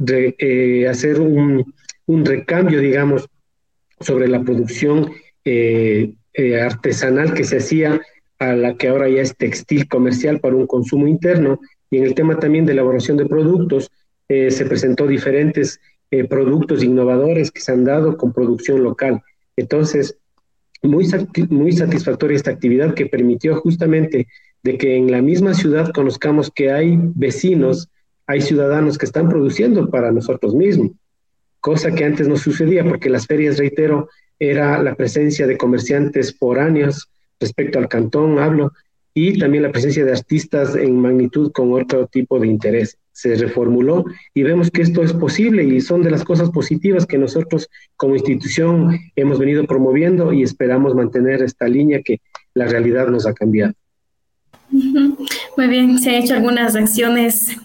eh, 0.08 0.86
hacer 0.88 1.20
un, 1.20 1.74
recambio, 2.24 2.80
digamos, 2.80 3.28
sobre 4.00 4.28
la 4.28 4.42
producción 4.42 5.10
eh, 5.44 6.12
eh, 6.34 6.60
artesanal 6.60 7.32
que 7.34 7.44
se 7.44 7.58
hacía 7.58 8.00
a 8.38 8.54
la 8.54 8.76
que 8.76 8.88
ahora 8.88 9.08
ya 9.08 9.22
es 9.22 9.36
textil 9.36 9.88
comercial 9.88 10.40
para 10.40 10.56
un 10.56 10.66
consumo 10.66 11.06
interno. 11.06 11.60
Y 11.90 11.98
en 11.98 12.04
el 12.04 12.14
tema 12.14 12.38
también 12.38 12.66
de 12.66 12.72
elaboración 12.72 13.16
de 13.16 13.26
productos, 13.26 13.90
se 14.28 14.64
presentó 14.64 15.06
diferentes 15.06 15.78
productos 16.30 16.82
innovadores 16.82 17.50
que 17.50 17.60
se 17.60 17.70
han 17.70 17.84
dado 17.84 18.16
con 18.16 18.32
producción 18.32 18.82
local. 18.82 19.20
Entonces, 19.56 20.16
muy, 20.82 21.06
muy 21.50 21.72
satisfactoria 21.72 22.36
esta 22.36 22.50
actividad 22.50 22.94
que 22.94 23.06
permitió 23.06 23.56
justamente 23.56 24.26
de 24.62 24.78
que 24.78 24.96
en 24.96 25.10
la 25.10 25.22
misma 25.22 25.54
ciudad 25.54 25.90
conozcamos 25.92 26.50
que 26.50 26.70
hay 26.70 26.98
vecinos, 27.14 27.88
hay 28.26 28.40
ciudadanos 28.40 28.98
que 28.98 29.06
están 29.06 29.28
produciendo 29.28 29.90
para 29.90 30.12
nosotros 30.12 30.54
mismos, 30.54 30.92
cosa 31.60 31.92
que 31.92 32.04
antes 32.04 32.28
no 32.28 32.36
sucedía 32.36 32.84
porque 32.84 33.10
las 33.10 33.26
ferias, 33.26 33.58
reitero, 33.58 34.08
era 34.38 34.82
la 34.82 34.94
presencia 34.94 35.46
de 35.46 35.56
comerciantes 35.56 36.36
foráneos 36.36 37.08
respecto 37.38 37.78
al 37.78 37.88
cantón, 37.88 38.38
hablo, 38.38 38.72
y 39.14 39.38
también 39.38 39.62
la 39.64 39.72
presencia 39.72 40.04
de 40.04 40.12
artistas 40.12 40.74
en 40.74 40.98
magnitud 40.98 41.52
con 41.52 41.72
otro 41.72 42.06
tipo 42.06 42.38
de 42.40 42.48
interés. 42.48 42.98
Se 43.22 43.36
reformuló 43.36 44.04
y 44.34 44.42
vemos 44.42 44.68
que 44.68 44.82
esto 44.82 45.04
es 45.04 45.12
posible 45.12 45.62
y 45.62 45.80
son 45.80 46.02
de 46.02 46.10
las 46.10 46.24
cosas 46.24 46.50
positivas 46.50 47.06
que 47.06 47.18
nosotros 47.18 47.68
como 47.96 48.16
institución 48.16 48.98
hemos 49.14 49.38
venido 49.38 49.64
promoviendo 49.64 50.32
y 50.32 50.42
esperamos 50.42 50.96
mantener 50.96 51.40
esta 51.40 51.68
línea 51.68 52.02
que 52.02 52.20
la 52.52 52.66
realidad 52.66 53.06
nos 53.06 53.24
ha 53.24 53.32
cambiado. 53.32 53.74
Muy 54.72 55.68
bien, 55.68 56.00
se 56.00 56.10
han 56.10 56.22
hecho 56.24 56.34
algunas 56.34 56.74
acciones 56.74 57.56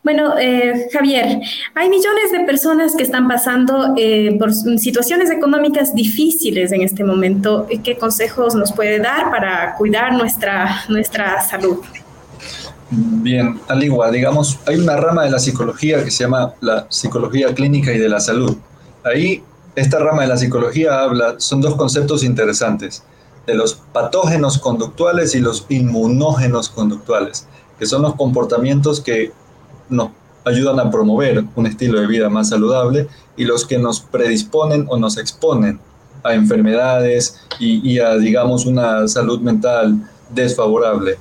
Bueno, 0.04 0.38
eh, 0.38 0.88
Javier, 0.92 1.40
hay 1.74 1.88
millones 1.88 2.30
de 2.32 2.40
personas 2.46 2.94
que 2.94 3.02
están 3.02 3.26
pasando 3.26 3.94
eh, 3.96 4.36
por 4.38 4.54
situaciones 4.54 5.28
económicas 5.30 5.94
difíciles 5.94 6.72
en 6.72 6.82
este 6.82 7.02
momento. 7.02 7.66
¿Qué 7.82 7.98
consejos 7.98 8.54
nos 8.54 8.72
puede 8.72 9.00
dar 9.00 9.30
para 9.30 9.74
cuidar 9.74 10.12
nuestra, 10.12 10.84
nuestra 10.88 11.42
salud? 11.42 11.78
Bien, 12.90 13.60
al 13.68 13.82
igual, 13.82 14.12
digamos, 14.12 14.58
hay 14.66 14.76
una 14.76 14.96
rama 14.96 15.24
de 15.24 15.30
la 15.30 15.38
psicología 15.38 16.02
que 16.02 16.10
se 16.10 16.24
llama 16.24 16.54
la 16.60 16.86
psicología 16.88 17.52
clínica 17.52 17.92
y 17.92 17.98
de 17.98 18.08
la 18.08 18.20
salud. 18.20 18.56
Ahí, 19.04 19.42
esta 19.74 19.98
rama 19.98 20.22
de 20.22 20.28
la 20.28 20.36
psicología 20.36 21.00
habla, 21.00 21.34
son 21.38 21.60
dos 21.60 21.74
conceptos 21.76 22.22
interesantes. 22.22 23.02
de 23.46 23.54
los 23.54 23.74
patógenos 23.94 24.58
conductuales 24.58 25.34
y 25.34 25.40
los 25.40 25.64
inmunógenos 25.70 26.68
conductuales, 26.68 27.46
que 27.78 27.86
son 27.86 28.02
los 28.02 28.14
comportamientos 28.14 29.00
que 29.00 29.32
nos 29.88 30.10
ayudan 30.44 30.80
a 30.80 30.90
promover 30.90 31.44
un 31.54 31.66
estilo 31.66 32.00
de 32.00 32.06
vida 32.06 32.28
más 32.28 32.48
saludable 32.48 33.08
y 33.36 33.44
los 33.44 33.64
que 33.66 33.78
nos 33.78 34.00
predisponen 34.00 34.86
o 34.88 34.96
nos 34.96 35.18
exponen 35.18 35.78
a 36.22 36.34
enfermedades 36.34 37.36
y, 37.60 37.98
a, 37.98 38.16
digamos, 38.16 38.66
una 38.66 39.06
salud 39.08 39.40
mental 39.40 39.96
desfavorable. 40.30 41.16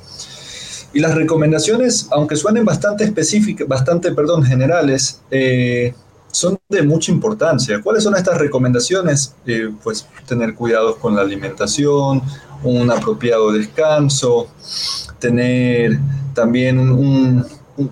Y 0.94 1.00
las 1.00 1.16
recomendaciones, 1.16 2.08
aunque 2.12 2.36
suenen 2.36 2.66
bastante 2.66 3.04
específicas, 3.04 3.68
bastante, 3.68 4.12
perdón, 4.12 4.44
generales, 4.44 5.22
eh, 5.30 5.94
son 6.32 6.58
de 6.70 6.84
mucha 6.84 7.12
importancia. 7.12 7.82
¿Cuáles 7.82 8.04
son 8.04 8.16
estas 8.16 8.38
recomendaciones? 8.38 9.36
Eh, 9.46 9.70
pues 9.84 10.08
tener 10.28 10.56
cuidados 10.56 10.98
con 10.98 11.16
la 11.16 11.22
alimentación, 11.22 12.22
un 12.64 12.92
apropiado 12.92 13.52
descanso, 13.52 14.48
tener 15.20 16.00
también 16.34 16.80
un, 16.80 17.46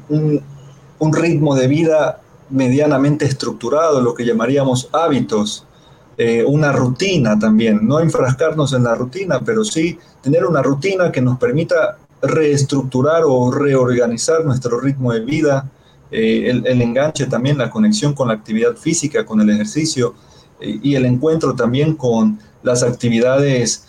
un 0.10 0.42
ritmo 1.14 1.56
de 1.56 1.68
vida 1.68 2.22
medianamente 2.50 3.26
estructurado, 3.26 4.02
lo 4.02 4.14
que 4.14 4.26
llamaríamos 4.26 4.90
hábitos, 4.92 5.66
eh, 6.18 6.44
una 6.46 6.72
rutina 6.72 7.38
también, 7.38 7.86
no 7.86 8.00
enfrascarnos 8.00 8.74
en 8.74 8.84
la 8.84 8.96
rutina, 8.96 9.42
pero 9.44 9.66
sí 9.66 9.98
tener 10.22 10.46
una 10.46 10.62
rutina 10.62 11.12
que 11.12 11.22
nos 11.22 11.38
permita 11.38 11.98
reestructurar 12.22 13.24
o 13.26 13.52
reorganizar 13.52 14.46
nuestro 14.46 14.80
ritmo 14.80 15.12
de 15.12 15.20
vida, 15.20 15.70
eh, 16.12 16.62
el, 16.64 16.82
enganche 16.82 17.26
también, 17.26 17.58
la 17.58 17.70
conexión 17.70 18.14
con 18.14 18.30
la 18.30 18.36
actividad 18.36 18.76
física, 18.76 19.26
con 19.26 19.42
el 19.42 19.50
ejercicio 19.50 20.14
eh, 20.62 20.80
y 20.82 20.96
el 20.96 21.06
encuentro 21.06 21.54
también 21.56 21.96
con 21.96 22.40
las 22.64 22.84
actividades 22.84 23.85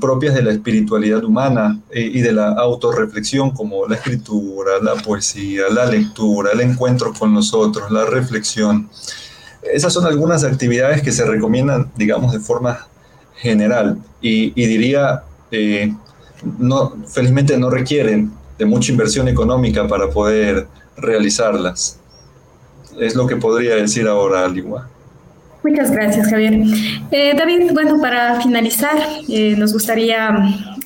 propias 0.00 0.34
de 0.34 0.42
la 0.42 0.50
espiritualidad 0.50 1.22
humana 1.22 1.80
y 1.94 2.20
de 2.20 2.32
la 2.32 2.48
autorreflexión 2.48 3.52
como 3.52 3.86
la 3.86 3.94
escritura, 3.94 4.72
la 4.82 4.96
poesía, 4.96 5.64
la 5.70 5.86
lectura, 5.86 6.50
el 6.52 6.62
encuentro 6.62 7.12
con 7.16 7.32
nosotros, 7.32 7.90
la 7.92 8.04
reflexión. 8.04 8.88
Esas 9.62 9.92
son 9.92 10.06
algunas 10.06 10.42
actividades 10.42 11.02
que 11.02 11.12
se 11.12 11.24
recomiendan, 11.24 11.92
digamos, 11.96 12.32
de 12.32 12.40
forma 12.40 12.88
general 13.36 13.98
y, 14.20 14.50
diría, 14.54 15.22
eh, 15.50 15.94
no, 16.58 16.94
felizmente 17.06 17.56
no 17.56 17.70
requieren 17.70 18.32
de 18.58 18.66
mucha 18.66 18.92
inversión 18.92 19.28
económica 19.28 19.86
para 19.86 20.10
poder 20.10 20.66
realizarlas. 20.96 21.98
Es 22.98 23.14
lo 23.14 23.26
que 23.26 23.36
podría 23.36 23.76
decir 23.76 24.06
ahora, 24.06 24.44
Aligua. 24.44 24.88
Muchas 25.62 25.92
gracias, 25.92 26.28
Javier. 26.28 26.54
Eh, 27.12 27.34
David, 27.36 27.70
bueno, 27.72 28.00
para 28.00 28.40
finalizar, 28.40 28.96
eh, 29.28 29.54
nos 29.56 29.72
gustaría 29.72 30.34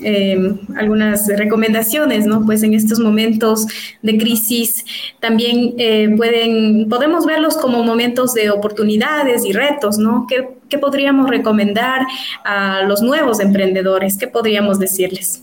eh, 0.03 0.53
algunas 0.77 1.27
recomendaciones, 1.29 2.27
¿no? 2.27 2.45
Pues 2.45 2.62
en 2.62 2.75
estos 2.75 2.99
momentos 2.99 3.67
de 4.03 4.19
crisis 4.19 4.85
también 5.19 5.75
pueden, 6.17 6.89
podemos 6.91 7.25
verlos 7.25 7.57
como 7.57 7.83
momentos 7.85 8.35
de 8.35 8.51
oportunidades 8.51 9.47
y 9.47 9.53
retos, 9.53 9.97
¿no? 9.97 10.27
¿Qué, 10.29 10.47
¿Qué, 10.69 10.77
podríamos 10.79 11.31
recomendar 11.31 12.03
a 12.45 12.83
los 12.83 13.01
nuevos 13.01 13.41
emprendedores? 13.41 14.19
¿Qué 14.19 14.29
podríamos 14.29 14.79
decirles? 14.79 15.43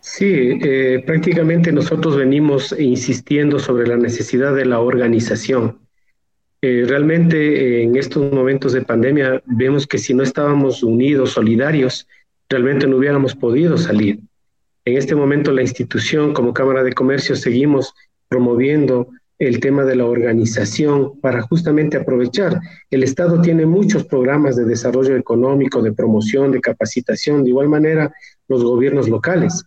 Sí, 0.00 0.60
prácticamente 1.04 1.72
nosotros 1.72 2.16
venimos 2.16 2.72
insistiendo 2.78 3.58
sobre 3.58 3.88
la 3.88 3.96
necesidad 3.96 4.54
de 4.54 4.66
la 4.66 4.78
organización 4.78 5.85
eh, 6.62 6.84
realmente 6.86 7.36
eh, 7.36 7.82
en 7.82 7.96
estos 7.96 8.32
momentos 8.32 8.72
de 8.72 8.82
pandemia 8.82 9.42
vemos 9.46 9.86
que 9.86 9.98
si 9.98 10.14
no 10.14 10.22
estábamos 10.22 10.82
unidos, 10.82 11.32
solidarios, 11.32 12.08
realmente 12.48 12.86
no 12.86 12.96
hubiéramos 12.96 13.34
podido 13.34 13.76
salir. 13.76 14.20
En 14.84 14.96
este 14.96 15.14
momento 15.14 15.52
la 15.52 15.62
institución 15.62 16.32
como 16.32 16.54
Cámara 16.54 16.82
de 16.82 16.92
Comercio 16.92 17.36
seguimos 17.36 17.94
promoviendo 18.28 19.08
el 19.38 19.60
tema 19.60 19.84
de 19.84 19.96
la 19.96 20.06
organización 20.06 21.20
para 21.20 21.42
justamente 21.42 21.98
aprovechar. 21.98 22.58
El 22.90 23.02
Estado 23.02 23.42
tiene 23.42 23.66
muchos 23.66 24.04
programas 24.04 24.56
de 24.56 24.64
desarrollo 24.64 25.14
económico, 25.16 25.82
de 25.82 25.92
promoción, 25.92 26.52
de 26.52 26.60
capacitación, 26.60 27.44
de 27.44 27.50
igual 27.50 27.68
manera 27.68 28.12
los 28.48 28.64
gobiernos 28.64 29.08
locales. 29.08 29.64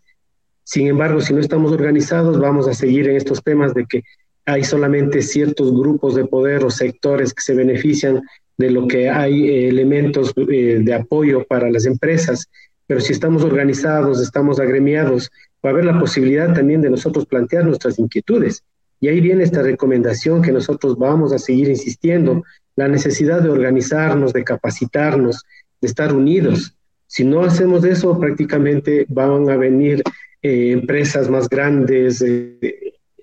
Sin 0.63 0.87
embargo, 0.87 1.21
si 1.21 1.33
no 1.33 1.39
estamos 1.39 1.71
organizados, 1.71 2.39
vamos 2.39 2.67
a 2.67 2.73
seguir 2.73 3.07
en 3.09 3.15
estos 3.15 3.43
temas 3.43 3.73
de 3.73 3.85
que 3.85 4.03
hay 4.49 4.63
solamente 4.63 5.21
ciertos 5.21 5.73
grupos 5.73 6.15
de 6.15 6.25
poder 6.25 6.63
o 6.63 6.71
sectores 6.71 7.33
que 7.33 7.41
se 7.41 7.53
benefician 7.53 8.21
de 8.57 8.71
lo 8.71 8.87
que 8.87 9.09
hay 9.09 9.47
eh, 9.47 9.69
elementos 9.69 10.33
eh, 10.35 10.79
de 10.81 10.93
apoyo 10.93 11.45
para 11.45 11.69
las 11.69 11.85
empresas, 11.85 12.49
pero 12.87 12.99
si 12.99 13.13
estamos 13.13 13.43
organizados, 13.43 14.21
estamos 14.21 14.59
agremiados, 14.59 15.29
va 15.63 15.69
a 15.69 15.73
haber 15.73 15.85
la 15.85 15.99
posibilidad 15.99 16.53
también 16.53 16.81
de 16.81 16.89
nosotros 16.89 17.25
plantear 17.25 17.65
nuestras 17.65 17.99
inquietudes. 17.99 18.63
Y 18.99 19.07
ahí 19.07 19.21
viene 19.21 19.43
esta 19.43 19.61
recomendación 19.61 20.41
que 20.41 20.51
nosotros 20.51 20.97
vamos 20.97 21.31
a 21.31 21.39
seguir 21.39 21.69
insistiendo, 21.69 22.43
la 22.75 22.87
necesidad 22.87 23.41
de 23.41 23.49
organizarnos, 23.49 24.33
de 24.33 24.43
capacitarnos, 24.43 25.43
de 25.79 25.87
estar 25.87 26.13
unidos. 26.13 26.75
Si 27.07 27.23
no 27.23 27.43
hacemos 27.43 27.85
eso, 27.85 28.19
prácticamente 28.19 29.05
van 29.07 29.49
a 29.49 29.55
venir 29.55 30.03
eh, 30.41 30.71
empresas 30.71 31.29
más 31.29 31.47
grandes, 31.47 32.23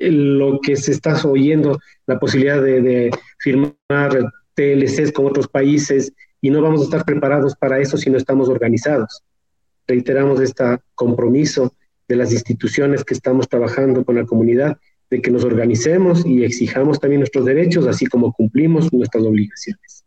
lo 0.01 0.61
que 0.61 0.77
se 0.77 0.93
está 0.93 1.21
oyendo, 1.27 1.79
la 2.07 2.19
posibilidad 2.19 2.63
de, 2.63 3.11
firmar 3.39 4.33
TLCs 4.55 5.13
con 5.13 5.27
otros 5.27 5.49
países 5.49 6.13
y 6.41 6.51
no 6.51 6.63
vamos 6.63 6.81
a 6.81 6.85
estar 6.85 7.05
preparados 7.05 7.55
para 7.57 7.79
eso 7.79 7.97
si 7.97 8.11
no 8.11 8.17
estamos 8.17 8.49
organizados. 8.49 9.23
Reiteramos 9.87 10.41
este 10.41 10.65
compromiso 10.95 11.75
de 12.09 12.17
las 12.17 12.33
instituciones 12.33 13.05
que 13.05 13.15
estamos 13.15 13.49
trabajando 13.49 14.05
con 14.05 14.17
la 14.17 14.25
comunidad 14.25 14.79
de 15.11 15.21
que 15.21 15.31
nos 15.31 15.45
organicemos 15.45 16.25
y 16.25 16.45
exijamos 16.45 16.99
también 16.99 17.21
nuestros 17.21 17.45
derechos, 17.45 17.87
así 17.87 18.07
como 18.07 18.33
cumplimos 18.33 18.93
nuestras 18.93 19.25
obligaciones. 19.25 20.05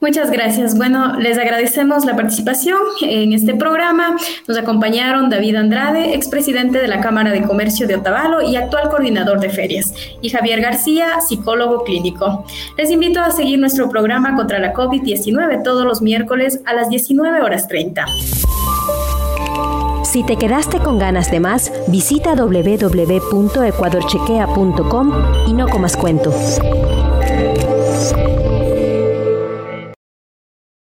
Muchas 0.00 0.30
gracias. 0.30 0.76
Bueno, 0.76 1.18
les 1.18 1.38
agradecemos 1.38 2.04
la 2.04 2.14
participación 2.14 2.78
en 3.02 3.32
este 3.32 3.52
programa. 3.54 4.16
Nos 4.46 4.56
acompañaron 4.56 5.28
David 5.28 5.56
Andrade, 5.56 6.14
expresidente 6.14 6.78
de 6.78 6.86
la 6.86 7.00
Cámara 7.00 7.32
de 7.32 7.42
Comercio 7.42 7.88
de 7.88 7.96
Otavalo 7.96 8.42
y 8.42 8.54
actual 8.56 8.90
coordinador 8.90 9.40
de 9.40 9.50
ferias, 9.50 9.92
y 10.22 10.30
Javier 10.30 10.60
García, 10.60 11.20
psicólogo 11.20 11.82
clínico. 11.84 12.46
Les 12.76 12.90
invito 12.90 13.20
a 13.20 13.32
seguir 13.32 13.58
nuestro 13.58 13.90
programa 13.90 14.36
contra 14.36 14.60
la 14.60 14.72
COVID-19 14.72 15.64
todos 15.64 15.84
los 15.84 16.00
miércoles 16.00 16.60
a 16.64 16.74
las 16.74 16.88
19 16.88 17.40
horas 17.40 17.66
30. 17.68 18.06
Si 20.04 20.24
te 20.24 20.36
quedaste 20.36 20.78
con 20.78 20.98
ganas 20.98 21.30
de 21.30 21.40
más, 21.40 21.70
visita 21.88 22.34
www.ecuadorchequea.com 22.34 25.12
y 25.46 25.52
no 25.52 25.68
comas 25.68 25.98
cuento. 25.98 26.32